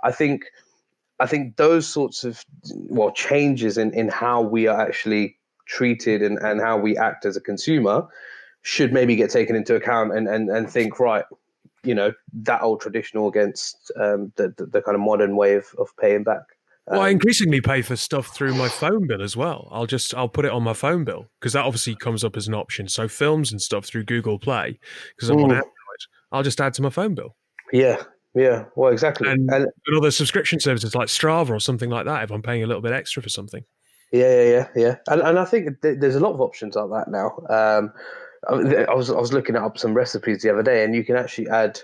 [0.04, 0.46] I think
[1.20, 6.38] I think those sorts of well changes in, in how we are actually treated and,
[6.38, 8.08] and how we act as a consumer
[8.68, 11.24] should maybe get taken into account and, and, and think right
[11.84, 15.68] you know that old traditional against um, the, the, the kind of modern way of,
[15.78, 16.44] of paying back
[16.90, 19.68] well, I um, increasingly pay for stuff through my phone bill as well.
[19.72, 22.48] I'll just I'll put it on my phone bill because that obviously comes up as
[22.48, 22.88] an option.
[22.88, 24.80] So films and stuff through Google Play
[25.14, 25.70] because I'm on Apple
[26.32, 27.36] I'll just add to my phone bill.
[27.72, 28.04] Yeah,
[28.36, 28.66] yeah.
[28.76, 29.30] Well, exactly.
[29.30, 32.68] And, and, other subscription services like Strava or something like that, if I'm paying a
[32.68, 33.64] little bit extra for something.
[34.12, 34.96] Yeah, yeah, yeah, yeah.
[35.08, 37.38] And, and I think th- there's a lot of options like that now.
[37.50, 37.94] Um,
[38.48, 41.50] I was I was looking up some recipes the other day, and you can actually
[41.50, 41.80] add.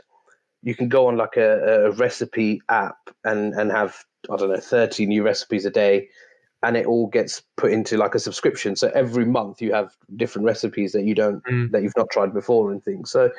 [0.61, 4.59] You can go on like a, a recipe app and and have I don't know
[4.59, 6.07] thirty new recipes a day,
[6.63, 8.75] and it all gets put into like a subscription.
[8.75, 11.71] So every month you have different recipes that you don't mm.
[11.71, 13.11] that you've not tried before and things.
[13.11, 13.29] So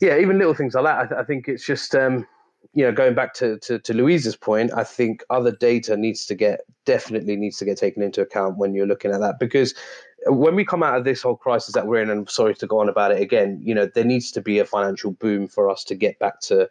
[0.00, 0.98] yeah, even little things like that.
[0.98, 2.26] I, th- I think it's just um,
[2.74, 4.72] you know going back to, to to Louise's point.
[4.74, 8.74] I think other data needs to get definitely needs to get taken into account when
[8.74, 9.74] you're looking at that because
[10.26, 12.66] when we come out of this whole crisis that we're in, and I'm sorry to
[12.66, 15.70] go on about it again, you know, there needs to be a financial boom for
[15.70, 16.68] us to get back to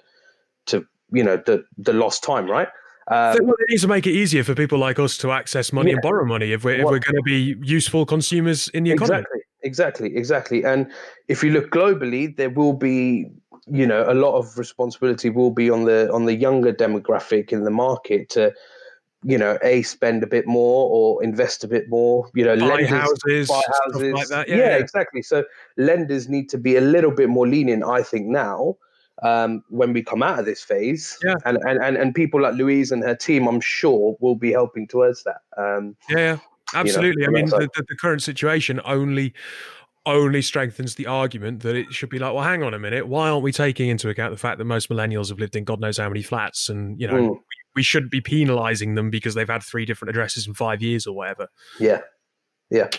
[0.67, 2.67] to you know the the lost time, right?
[3.07, 5.95] Um, it needs to make it easier for people like us to access money yeah.
[5.95, 9.21] and borrow money if we're, if we're going to be useful consumers in the economy.
[9.21, 9.39] Exactly.
[9.61, 10.63] Exactly, exactly.
[10.63, 10.91] And
[11.27, 13.29] if you look globally, there will be,
[13.67, 17.63] you know, a lot of responsibility will be on the on the younger demographic in
[17.63, 18.53] the market to,
[19.23, 22.29] you know, a spend a bit more or invest a bit more.
[22.33, 24.47] You know, buy lenders, houses, buy houses, like that.
[24.47, 25.21] Yeah, yeah, yeah, exactly.
[25.21, 25.43] So
[25.77, 28.77] lenders need to be a little bit more lenient, I think, now
[29.23, 31.17] um, when we come out of this phase.
[31.23, 31.35] Yeah.
[31.45, 34.87] And, and, and, and people like Louise and her team, I'm sure, will be helping
[34.87, 35.41] towards that.
[35.57, 36.37] Um, yeah.
[36.73, 37.23] Absolutely.
[37.23, 39.33] You know, I mean, the, the, the current situation only
[40.05, 43.29] only strengthens the argument that it should be like, well, hang on a minute, why
[43.29, 45.97] aren't we taking into account the fact that most millennials have lived in God knows
[45.97, 47.39] how many flats, and you know, mm.
[47.75, 51.15] We, shouldn't be penalising them because they've had three different addresses in five years or
[51.15, 51.47] whatever.
[51.79, 52.01] Yeah,
[52.69, 52.89] yeah,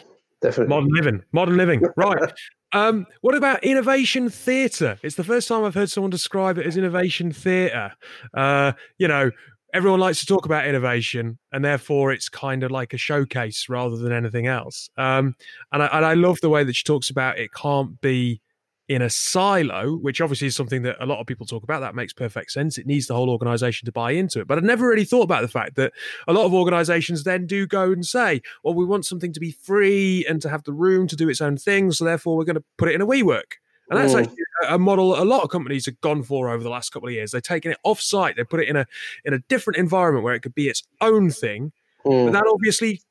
[0.41, 0.69] definitely.
[0.69, 2.33] Modern living, modern living, right?
[2.73, 4.99] Um, what about innovation theatre?
[5.03, 7.93] It's the first time I've heard someone describe it as innovation theatre.
[8.33, 9.31] Uh, you know,
[9.75, 13.97] everyone likes to talk about innovation, and therefore it's kind of like a showcase rather
[13.97, 14.89] than anything else.
[14.97, 15.35] Um,
[15.73, 18.41] and, I, and I love the way that she talks about it can't be
[18.91, 21.79] in a silo, which obviously is something that a lot of people talk about.
[21.79, 22.77] That makes perfect sense.
[22.77, 24.49] It needs the whole organization to buy into it.
[24.49, 25.93] But I never really thought about the fact that
[26.27, 29.53] a lot of organizations then do go and say, well, we want something to be
[29.53, 31.93] free and to have the room to do its own thing.
[31.93, 33.53] So therefore, we're going to put it in a WeWork
[33.89, 34.23] And that's mm.
[34.23, 34.37] actually
[34.69, 37.31] a model a lot of companies have gone for over the last couple of years.
[37.31, 38.87] They've taken it off site, they put it in a
[39.25, 41.71] in a different environment where it could be its own thing.
[42.05, 42.27] Mm.
[42.27, 43.03] But that obviously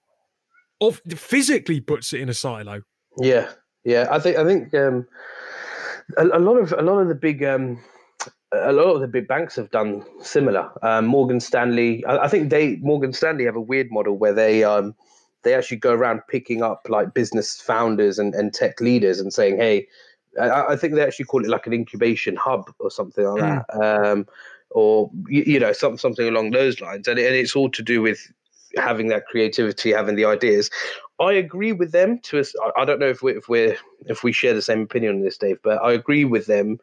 [0.81, 2.81] off, physically puts it in a silo.
[3.17, 3.49] Yeah,
[3.85, 4.09] yeah.
[4.11, 5.07] I think I think um,
[6.17, 7.79] a, a, lot of a lot of the big um,
[8.51, 10.69] a lot of the big banks have done similar.
[10.81, 14.63] Um, Morgan Stanley, I, I, think they Morgan Stanley have a weird model where they
[14.63, 14.95] um,
[15.43, 19.57] they actually go around picking up like business founders and, and tech leaders and saying,
[19.57, 19.87] hey,
[20.39, 23.65] I, I think they actually call it like an incubation hub or something like mm.
[23.67, 24.11] that.
[24.11, 24.27] Um,
[24.71, 28.03] or you, you know some, something along those lines and, and it's all to do
[28.03, 28.31] with
[28.75, 30.69] having that creativity, having the ideas.
[31.19, 32.53] I agree with them to us.
[32.77, 35.37] I don't know if we if we if we share the same opinion on this,
[35.37, 36.79] Dave, but I agree with them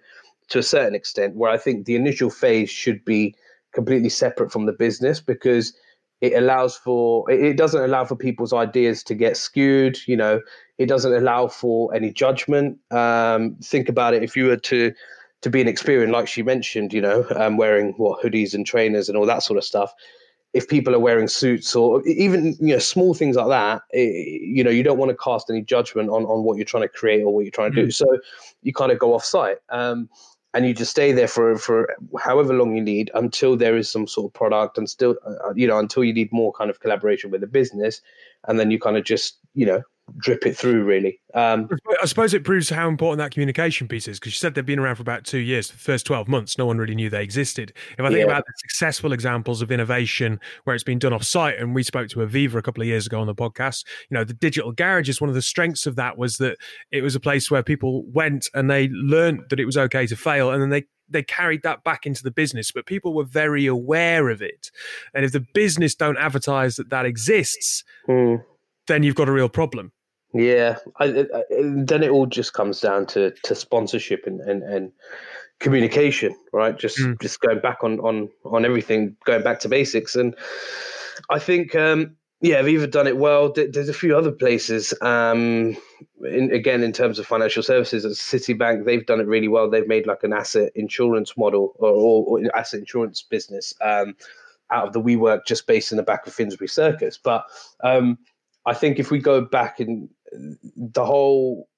[0.49, 1.37] to a certain extent.
[1.37, 3.35] Where I think the initial phase should be
[3.73, 5.75] completely separate from the business because
[6.21, 9.99] it allows for it doesn't allow for people's ideas to get skewed.
[10.07, 10.41] You know,
[10.79, 12.79] it doesn't allow for any judgment.
[12.91, 14.23] Um, think about it.
[14.23, 14.93] If you were to
[15.43, 19.09] to be an Experian, like she mentioned, you know, um, wearing what hoodies and trainers
[19.09, 19.93] and all that sort of stuff
[20.57, 24.39] if people are wearing suits or even you know small things like that it, eh,
[24.57, 26.89] you know you don't want to cast any judgment on on what you're trying to
[26.89, 27.85] create or what you're trying to mm.
[27.85, 28.07] do so
[28.63, 30.09] you kind of go off site um,
[30.55, 34.07] and you just stay there for for however long you need until there is some
[34.07, 37.31] sort of product and still uh, you know until you need more kind of collaboration
[37.31, 38.01] with the business
[38.49, 39.83] and then you kind of just you know
[40.19, 41.69] drip it through really um,
[42.01, 44.79] i suppose it proves how important that communication piece is because you said they've been
[44.79, 47.73] around for about two years the first 12 months no one really knew they existed
[47.99, 48.25] if i think yeah.
[48.25, 52.09] about the successful examples of innovation where it's been done off site and we spoke
[52.09, 55.09] to aviva a couple of years ago on the podcast you know the digital garage
[55.09, 56.57] is one of the strengths of that was that
[56.93, 60.17] it was a place where people went and they learned that it was okay to
[60.17, 63.67] fail and then they they carried that back into the business, but people were very
[63.67, 64.71] aware of it.
[65.15, 68.43] And if the business don't advertise that that exists, mm.
[68.87, 69.93] then you've got a real problem.
[70.37, 74.93] Yeah, I, I, then it all just comes down to to sponsorship and and, and
[75.61, 76.79] communication, right?
[76.79, 77.21] Just mm.
[77.21, 80.35] just going back on on on everything, going back to basics, and
[81.31, 81.75] I think.
[81.75, 83.51] um yeah, either done it well.
[83.51, 84.93] There's a few other places.
[85.01, 85.77] Um,
[86.23, 89.71] in, again, in terms of financial services, at Citibank, they've done it really well.
[89.71, 94.17] They've made like an asset insurance model or, or, or asset insurance business um,
[94.71, 97.17] out of the WeWork, just based in the back of Finsbury Circus.
[97.17, 97.47] But
[97.83, 98.19] um,
[98.67, 101.69] I think if we go back and the whole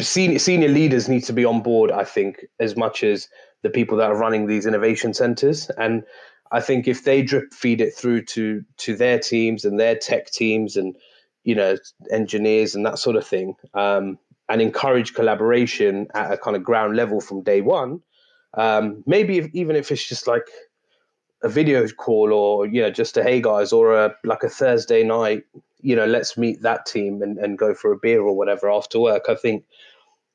[0.00, 1.90] senior senior leaders need to be on board.
[1.90, 3.28] I think as much as
[3.62, 6.04] the people that are running these innovation centers, and
[6.50, 10.30] I think if they drip feed it through to to their teams and their tech
[10.30, 10.96] teams and
[11.44, 11.76] you know
[12.10, 16.96] engineers and that sort of thing, um, and encourage collaboration at a kind of ground
[16.96, 18.02] level from day one.
[18.54, 20.46] Um, maybe if, even if it's just like
[21.42, 25.02] a video call or you know just a hey guys or a like a Thursday
[25.02, 25.44] night
[25.82, 28.98] you know, let's meet that team and, and go for a beer or whatever after
[28.98, 29.24] work.
[29.28, 29.64] I think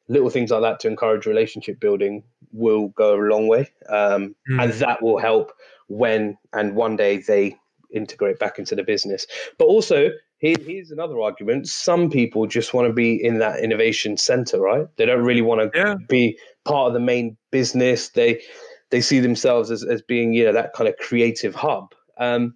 [0.09, 3.71] little things like that to encourage relationship building will go a long way.
[3.89, 4.61] Um, mm.
[4.61, 5.51] And that will help
[5.87, 7.57] when and one day they
[7.93, 9.25] integrate back into the business.
[9.57, 11.67] But also, here, here's another argument.
[11.67, 14.85] Some people just want to be in that innovation center, right?
[14.97, 15.95] They don't really want to yeah.
[16.07, 18.09] be part of the main business.
[18.09, 18.41] They
[18.89, 21.93] they see themselves as, as being, you know, that kind of creative hub.
[22.17, 22.55] Um,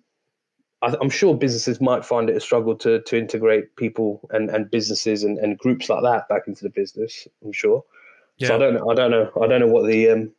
[0.81, 5.23] I'm sure businesses might find it a struggle to to integrate people and, and businesses
[5.23, 7.27] and, and groups like that back into the business.
[7.43, 7.83] I'm sure.
[8.37, 8.49] Yeah.
[8.49, 8.89] So I don't know.
[8.89, 9.31] I don't know.
[9.41, 10.31] I don't know what the um,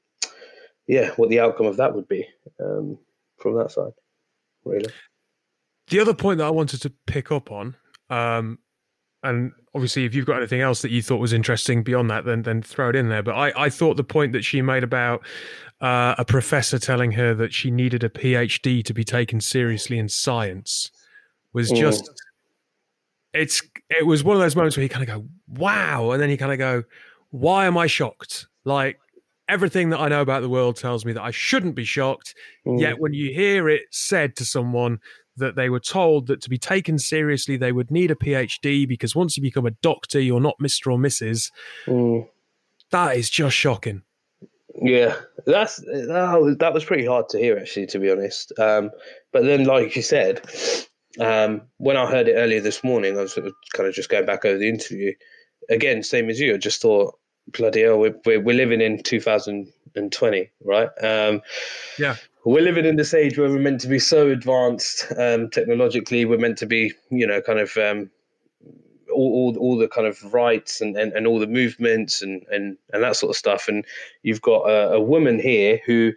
[0.86, 2.26] yeah, what the outcome of that would be
[2.60, 2.98] um,
[3.38, 3.92] from that side.
[4.64, 4.90] Really.
[5.88, 7.76] The other point that I wanted to pick up on,
[8.10, 8.58] um,
[9.22, 12.42] and obviously, if you've got anything else that you thought was interesting beyond that, then
[12.42, 13.22] then throw it in there.
[13.22, 15.24] But I, I thought the point that she made about
[15.82, 20.08] uh, a professor telling her that she needed a PhD to be taken seriously in
[20.08, 20.90] science
[21.52, 21.76] was mm.
[21.76, 22.08] just
[23.32, 26.30] it's it was one of those moments where you kind of go wow and then
[26.30, 26.82] you kind of go
[27.30, 28.98] why am i shocked like
[29.48, 32.34] everything that i know about the world tells me that i shouldn't be shocked
[32.66, 32.80] mm.
[32.80, 34.98] yet when you hear it said to someone
[35.36, 39.16] that they were told that to be taken seriously they would need a phd because
[39.16, 41.50] once you become a doctor you're not mr or mrs
[41.86, 42.26] mm.
[42.90, 44.02] that is just shocking
[44.80, 48.52] yeah, that's that, that was pretty hard to hear actually, to be honest.
[48.58, 48.90] Um,
[49.32, 50.40] but then, like you said,
[51.20, 54.44] um, when I heard it earlier this morning, I was kind of just going back
[54.44, 55.12] over the interview.
[55.68, 56.54] Again, same as you.
[56.54, 60.88] I just thought, bloody hell, we're we're, we're living in 2020, right?
[61.02, 61.42] Um,
[61.98, 66.24] yeah, we're living in this age where we're meant to be so advanced um, technologically.
[66.24, 68.10] We're meant to be, you know, kind of um,
[69.12, 72.76] all, all, all the kind of rights and, and, and all the movements and, and,
[72.92, 73.68] and that sort of stuff.
[73.68, 73.84] And
[74.22, 76.12] you've got a, a woman here who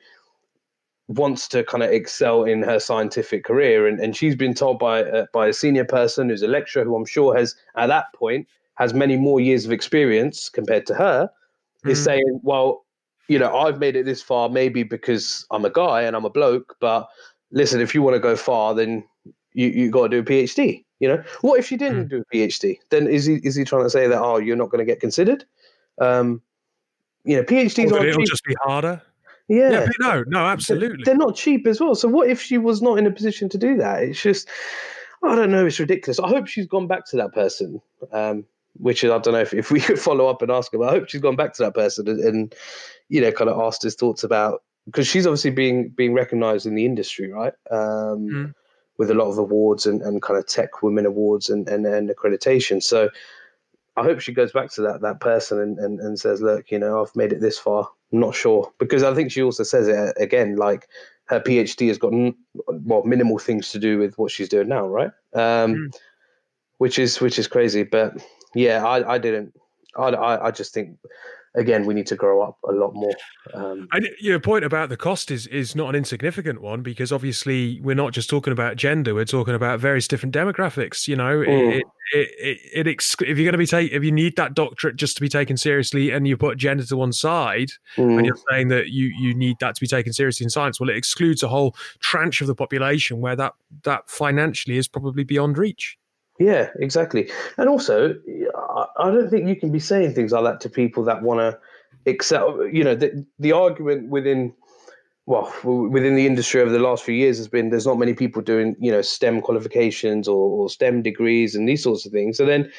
[1.07, 5.03] wants to kind of excel in her scientific career, and, and she's been told by
[5.03, 8.47] uh, by a senior person who's a lecturer who I'm sure has at that point
[8.75, 11.29] has many more years of experience compared to her
[11.85, 12.03] is Mm.
[12.03, 12.85] saying, well,
[13.27, 16.29] you know, I've made it this far, maybe because I'm a guy and I'm a
[16.29, 17.07] bloke, but
[17.51, 19.03] listen, if you want to go far, then
[19.53, 20.83] you you got to do a PhD.
[20.99, 22.77] You know, what if she didn't do a PhD?
[22.89, 24.99] Then is he is he trying to say that oh, you're not going to get
[24.99, 25.43] considered?
[25.99, 26.41] Um,
[27.25, 28.29] you know, PhDs aren't it'll cheap.
[28.29, 29.01] just be harder.
[29.47, 31.03] yeah, Yeah, no, no, absolutely.
[31.03, 31.95] They're not cheap as well.
[31.95, 34.03] So what if she was not in a position to do that?
[34.03, 34.47] It's just,
[35.23, 35.65] I don't know.
[35.65, 36.19] It's ridiculous.
[36.19, 37.81] I hope she's gone back to that person.
[38.11, 38.45] Um,
[38.77, 40.77] which is, I don't know if, if we could follow up and ask her.
[40.77, 42.55] But I hope she's gone back to that person and, and
[43.09, 46.75] you know, kind of asked his thoughts about because she's obviously being being recognised in
[46.75, 47.53] the industry, right?
[47.71, 48.53] Um, Mm.
[48.97, 52.09] With a lot of awards and, and kind of tech women awards and, and, and
[52.09, 52.81] accreditation.
[52.81, 53.09] So
[53.97, 56.79] I hope she goes back to that that person and, and, and says, look, you
[56.79, 57.89] know, I've made it this far.
[58.11, 60.87] I'm not sure because I think she also says it uh, again, like
[61.25, 62.13] her PhD has got
[62.67, 65.11] well minimal things to do with what she's doing now, right?
[65.33, 65.95] Um, Mm.
[66.77, 68.21] Which is which is crazy, but
[68.53, 69.53] yeah, I, I didn't.
[69.97, 70.97] I, I I just think
[71.55, 73.13] again we need to grow up a lot more.
[73.53, 77.79] Um, And your point about the cost is is not an insignificant one because obviously
[77.81, 81.07] we're not just talking about gender; we're talking about various different demographics.
[81.07, 81.77] You know, Mm.
[81.77, 81.83] it,
[82.13, 84.95] it, it, it ex- if you're going to be take if you need that doctorate
[84.95, 88.37] just to be taken seriously, and you put gender to one side, mm, and you're
[88.51, 91.43] saying that you you need that to be taken seriously in science, well, it excludes
[91.43, 93.53] a whole tranche of the population where that
[93.83, 95.97] that financially is probably beyond reach.
[96.39, 97.31] Yeah, exactly.
[97.57, 98.15] And also,
[98.97, 101.59] I- don't think you can be saying things like that to people that want to
[102.05, 102.65] excel.
[102.65, 104.53] You know, the, the argument within,
[105.25, 108.41] well, within the industry over the last few years has been there's not many people
[108.41, 112.37] doing, you know, STEM qualifications or, or STEM degrees and these sorts of things.
[112.37, 112.69] So then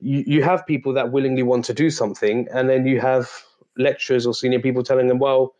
[0.00, 3.30] you, you have people that willingly want to do something, and then you have
[3.78, 5.54] lecturers or senior people telling them, well,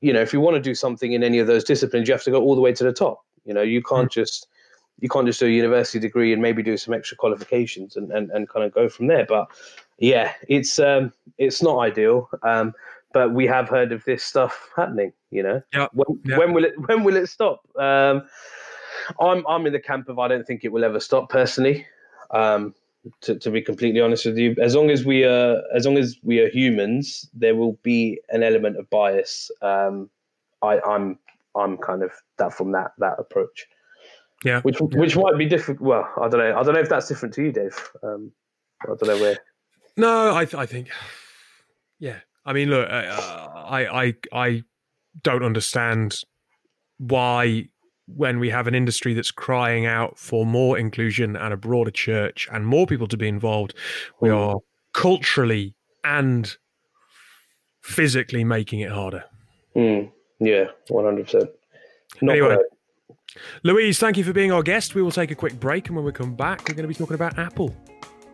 [0.00, 2.24] you know, if you want to do something in any of those disciplines, you have
[2.24, 3.24] to go all the way to the top.
[3.44, 4.20] You know, you can't hmm.
[4.20, 4.46] just
[5.00, 8.30] you can't just do a university degree and maybe do some extra qualifications and, and,
[8.30, 9.26] and kind of go from there.
[9.26, 9.48] But
[9.98, 12.28] yeah, it's um it's not ideal.
[12.42, 12.74] Um,
[13.12, 15.12] but we have heard of this stuff happening.
[15.30, 17.60] You know, Yeah, when, when will it when will it stop?
[17.78, 18.22] Um,
[19.20, 21.86] I'm I'm in the camp of I don't think it will ever stop personally.
[22.30, 22.74] Um,
[23.20, 26.18] to, to be completely honest with you, as long as we are as long as
[26.22, 29.50] we are humans, there will be an element of bias.
[29.62, 30.10] Um,
[30.62, 31.18] I, I'm
[31.54, 33.66] I'm kind of that from that that approach
[34.46, 35.80] Yeah, which which might be different.
[35.80, 36.56] Well, I don't know.
[36.56, 37.76] I don't know if that's different to you, Dave.
[38.04, 38.30] Um,
[38.82, 39.38] I don't know where.
[39.96, 40.88] No, I, th- I think,
[41.98, 42.18] yeah.
[42.44, 44.62] I mean, look, uh, I, I, I
[45.22, 46.20] don't understand
[46.98, 47.68] why,
[48.06, 52.46] when we have an industry that's crying out for more inclusion and a broader church
[52.52, 53.74] and more people to be involved,
[54.20, 54.36] we Mm.
[54.38, 54.60] are
[54.92, 55.74] culturally
[56.04, 56.56] and
[57.82, 59.24] physically making it harder.
[59.74, 61.50] Mm, yeah, one hundred percent.
[62.22, 62.58] Anyway.
[63.62, 64.94] Louise, thank you for being our guest.
[64.94, 66.94] We will take a quick break, and when we come back, we're going to be
[66.94, 67.74] talking about Apple.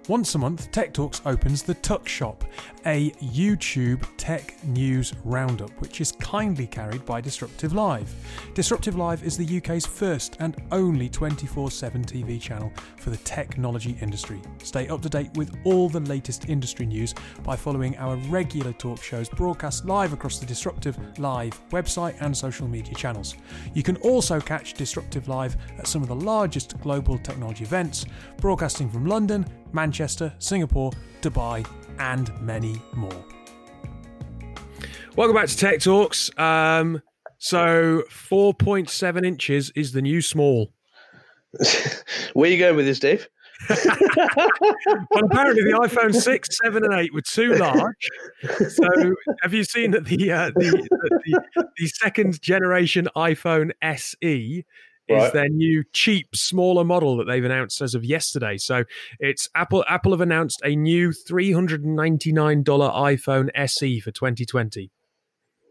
[0.08, 2.44] Once a month, Tech Talks opens the Tuck Shop,
[2.86, 8.12] a YouTube tech news roundup, which is kindly carried by Disruptive Live.
[8.52, 13.96] Disruptive Live is the UK's first and only 24 7 TV channel for the technology
[14.00, 14.40] industry.
[14.64, 19.00] Stay up to date with all the latest industry news by following our regular talk
[19.00, 23.36] shows broadcast live across the Disruptive Live website and social media channels.
[23.72, 28.04] You can also catch Disruptive Live at some of the largest global technology events,
[28.38, 31.66] broadcasting from London, Manchester, Singapore, Dubai,
[31.98, 33.24] and many more.
[35.16, 36.30] Welcome back to Tech Talks.
[36.38, 37.02] Um,
[37.38, 40.72] so, 4.7 inches is the new small.
[42.32, 43.28] Where are you going with this, Dave?
[45.10, 48.10] Well, apparently the iPhone 6, 7, and 8 were too large.
[48.68, 50.88] So, have you seen that the, uh, the,
[51.24, 54.64] the, the second generation iPhone SE
[55.08, 55.32] is Right.
[55.32, 58.56] their new cheap, smaller model that they've announced as of yesterday?
[58.56, 58.84] So,
[59.18, 59.84] it's Apple.
[59.88, 64.90] Apple have announced a new $399 iPhone SE for 2020.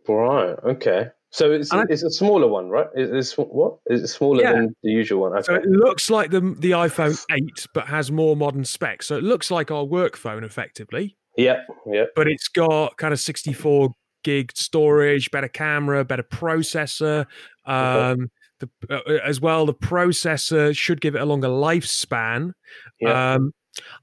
[0.07, 0.55] Right.
[0.65, 1.09] Okay.
[1.33, 2.87] So it's I- it's a smaller one, right?
[2.95, 3.77] Is it what?
[3.87, 4.51] Is it smaller Yeah.
[4.53, 5.41] than the usual one?
[5.43, 9.07] So it looks like the the iPhone 8, but has more modern specs.
[9.07, 11.67] So it looks like our work phone effectively, Yep.
[11.85, 12.09] Yep.
[12.17, 17.25] but it's got kind of 64 gig storage, better camera, better processor.
[17.65, 18.29] Um,
[18.61, 22.53] the, uh, as well, the processor should give it a longer lifespan.
[22.99, 23.33] Yeah.
[23.33, 23.51] Um,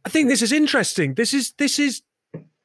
[0.04, 1.14] I think this is interesting.
[1.14, 2.02] This is this is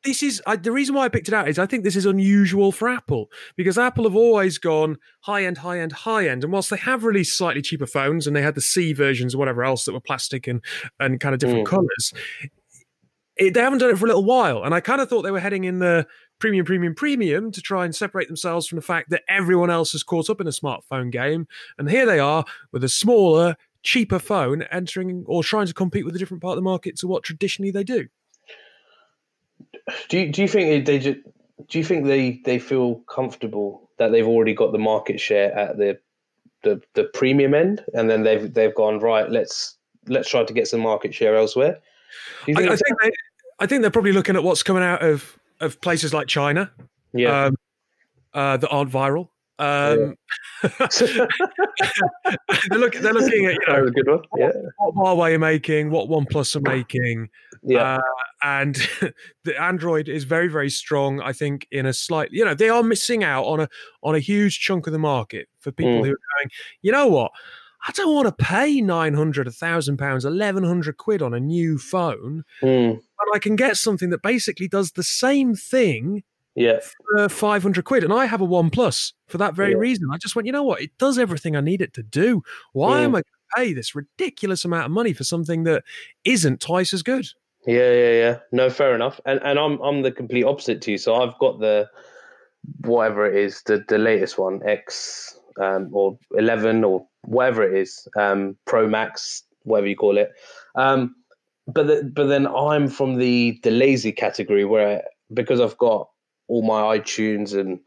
[0.04, 2.06] this is I, the reason why I picked it out is I think this is
[2.06, 6.52] unusual for Apple because Apple have always gone high end, high end, high end, and
[6.52, 9.64] whilst they have released slightly cheaper phones and they had the C versions or whatever
[9.64, 10.62] else that were plastic and
[11.00, 11.70] and kind of different Mm.
[11.70, 12.14] colors,
[13.36, 15.32] it, they haven't done it for a little while, and I kind of thought they
[15.32, 16.06] were heading in the
[16.40, 20.04] premium, premium, premium to try and separate themselves from the fact that everyone else has
[20.04, 24.64] caught up in a smartphone game, and here they are with a smaller, cheaper phone
[24.64, 27.72] entering or trying to compete with a different part of the market to what traditionally
[27.72, 28.08] they do.
[30.10, 31.20] Do you, do you think they just
[31.68, 35.78] do you think they they feel comfortable that they've already got the market share at
[35.78, 36.00] the
[36.64, 39.30] the, the premium end, and then they've they've gone right.
[39.30, 39.76] Let's
[40.08, 41.80] let's try to get some market share elsewhere.
[42.43, 43.11] I, think I, think they,
[43.59, 46.72] I think they're probably looking at what's coming out of of places like China,
[47.14, 47.55] yeah, um,
[48.34, 49.30] uh, that aren't viral.
[49.59, 50.16] Um,
[50.64, 50.88] yeah.
[52.70, 54.22] they're, look, they're looking at you know good one.
[54.36, 54.49] Yeah.
[54.78, 57.30] what, what Huawei are making, what OnePlus are making,
[57.61, 58.01] yeah, uh,
[58.41, 58.76] and
[59.43, 61.22] the Android is very very strong.
[61.22, 63.70] I think in a slight, you know, they are missing out on a
[64.01, 66.05] on a huge chunk of the market for people mm.
[66.05, 66.49] who are going.
[66.82, 67.32] You know what?
[67.88, 72.44] I don't want to pay 900, 1,000 pounds, 1,100 quid on a new phone.
[72.62, 72.96] Mm.
[72.96, 76.24] But I can get something that basically does the same thing
[76.56, 76.80] yeah.
[77.16, 78.04] for 500 quid.
[78.04, 79.78] And I have a One Plus for that very Yeah.
[79.78, 80.08] reason.
[80.12, 80.82] I just went, you know what?
[80.82, 82.42] It does everything I need it to do.
[82.72, 83.04] Why Mm.
[83.04, 85.84] am I going to pay this ridiculous amount of money for something that
[86.24, 87.26] isn't twice as good?
[87.66, 88.40] Yeah, yeah, yeah.
[88.52, 89.20] No, fair enough.
[89.26, 90.98] And and I'm I'm the complete opposite to you.
[90.98, 91.90] So I've got the
[92.82, 98.07] whatever it is, the the latest one, X um, or eleven or whatever it is,
[98.17, 100.32] um, Pro Max, whatever you call it.
[100.76, 101.15] Um,
[101.67, 105.03] but the, but then I'm from the the lazy category where
[105.34, 106.09] because I've got
[106.47, 107.80] all my iTunes and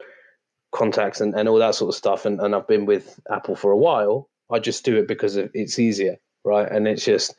[0.71, 3.71] contacts and, and all that sort of stuff, and, and I've been with Apple for
[3.71, 4.29] a while.
[4.51, 6.69] I just do it because it's easier, right?
[6.71, 7.35] And it's just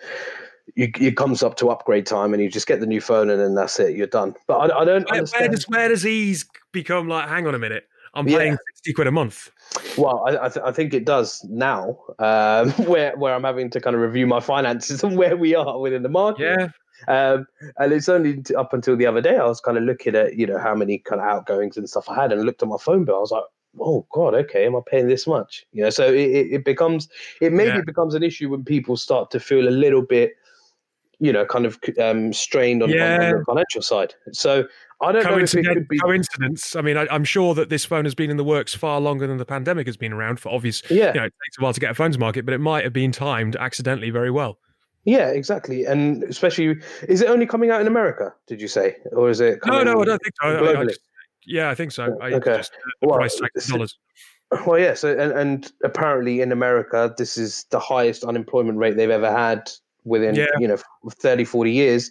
[0.77, 3.41] you, it comes up to upgrade time, and you just get the new phone, and
[3.41, 3.97] then that's it.
[3.97, 4.35] You're done.
[4.47, 7.29] But I, I don't Where, where does where does ease become like?
[7.29, 8.39] Hang on a minute, I'm Yeah.
[8.39, 9.51] paying sixty quid a month.
[9.97, 13.81] Well, I, I, th- I think it does now, um, where where I'm having to
[13.81, 16.57] kind of review my finances and where we are within the market.
[16.59, 16.69] Yeah,
[17.07, 17.47] Um,
[17.79, 20.47] and it's only up until the other day I was kind of looking at you
[20.47, 23.05] know how many kind of outgoings and stuff I had, and looked at my phone
[23.05, 23.17] bill.
[23.17, 23.45] I was like,
[23.81, 25.67] oh god, okay, am I paying this much?
[25.73, 27.09] You know, so it, it, it becomes
[27.41, 27.83] it maybe Yeah.
[27.87, 30.33] becomes an issue when people start to feel a little bit,
[31.21, 34.15] you know, kind of um, strained on, on- on the financial side.
[34.33, 34.65] So
[35.01, 35.75] I don't know if it coincidence.
[35.75, 35.99] could be.
[35.99, 36.77] coincidence.
[36.77, 39.27] I mean, I, I'm sure that this phone has been in the works far longer
[39.27, 40.83] than the pandemic has been around for obvious.
[40.91, 42.59] Yeah, You know, it takes a while to get a phone to market, but it
[42.61, 44.59] might have been timed accidentally very well.
[45.05, 45.85] yeah, exactly.
[45.87, 46.77] And especially,
[47.09, 48.35] is it only coming out in America?
[48.49, 49.61] Did you say, or is it?
[49.67, 50.49] No, no, I don't think so.
[50.49, 50.89] I- I globally?
[50.89, 51.01] just-
[51.47, 52.19] yeah, I think so.
[52.21, 52.57] I Okay.
[52.59, 53.97] just uh, the Well, price tag dollars.
[54.67, 54.95] Well, yeah.
[54.95, 59.71] So, and, and apparently in America, this is the highest unemployment rate they've ever had
[60.05, 60.47] within, Yeah.
[60.59, 60.79] you know,
[61.11, 62.11] 30, 40 years.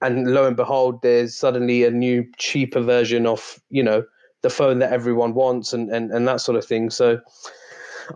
[0.00, 4.04] And lo and behold, there's suddenly a new, cheaper version of, you know,
[4.42, 6.90] the phone that everyone wants and, and, and that sort of thing.
[6.90, 7.20] So,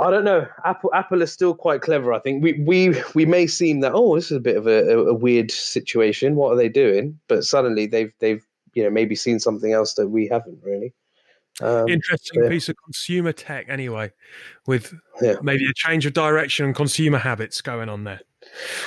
[0.01, 0.47] I don't know.
[0.65, 2.13] Apple Apple is still quite clever.
[2.13, 4.89] I think we we we may seem that oh this is a bit of a,
[5.09, 6.35] a, weird situation.
[6.35, 7.19] What are they doing?
[7.29, 8.43] But suddenly they've they've
[8.75, 10.95] you know maybe seen something else that we haven't really.
[11.61, 12.49] Um, Interesting yeah.
[12.49, 14.11] piece of consumer tech, anyway,
[14.67, 15.35] with Yeah.
[15.43, 18.21] maybe a change of direction and consumer habits going on there.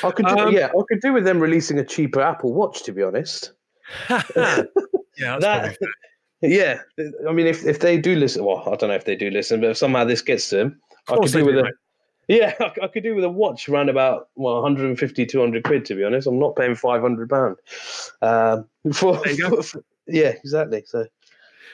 [0.03, 2.83] I could do, Um, yeah, I could do with them releasing a cheaper Apple Watch.
[2.83, 3.51] To be honest,
[4.09, 4.63] yeah,
[5.15, 5.77] that's That-
[6.41, 6.79] yeah.
[7.27, 9.61] I mean, if if they do listen, well, I don't know if they do listen,
[9.61, 11.69] but if somehow this gets to them, I could do with do, a
[12.27, 15.85] yeah, I, I could do with a watch around about well 150, 200 quid.
[15.85, 17.55] To be honest, I'm not paying five hundred pound.
[18.21, 19.17] Um, for,
[19.63, 20.83] for- yeah, exactly.
[20.85, 21.05] So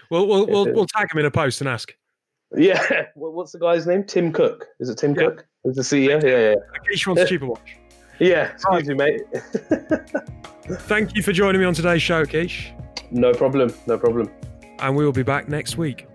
[0.10, 1.96] We'll we'll we'll, we'll tag him in a post and ask.
[2.56, 4.04] yeah, what's the guy's name?
[4.04, 4.68] Tim Cook.
[4.82, 5.22] Is it Tim Yeah.
[5.24, 5.48] Cook?
[5.64, 6.22] Is the CEO?
[6.22, 6.56] Yeah, yeah,
[6.92, 7.78] Keish wants a cheaper watch.
[8.22, 8.52] Yeah.
[8.52, 9.22] Excuse me, mate.
[10.88, 12.72] Thank you for joining me on today's show, Keish,
[13.12, 13.74] no problem.
[13.88, 14.30] No problem.
[14.80, 16.08] and we will be back next week.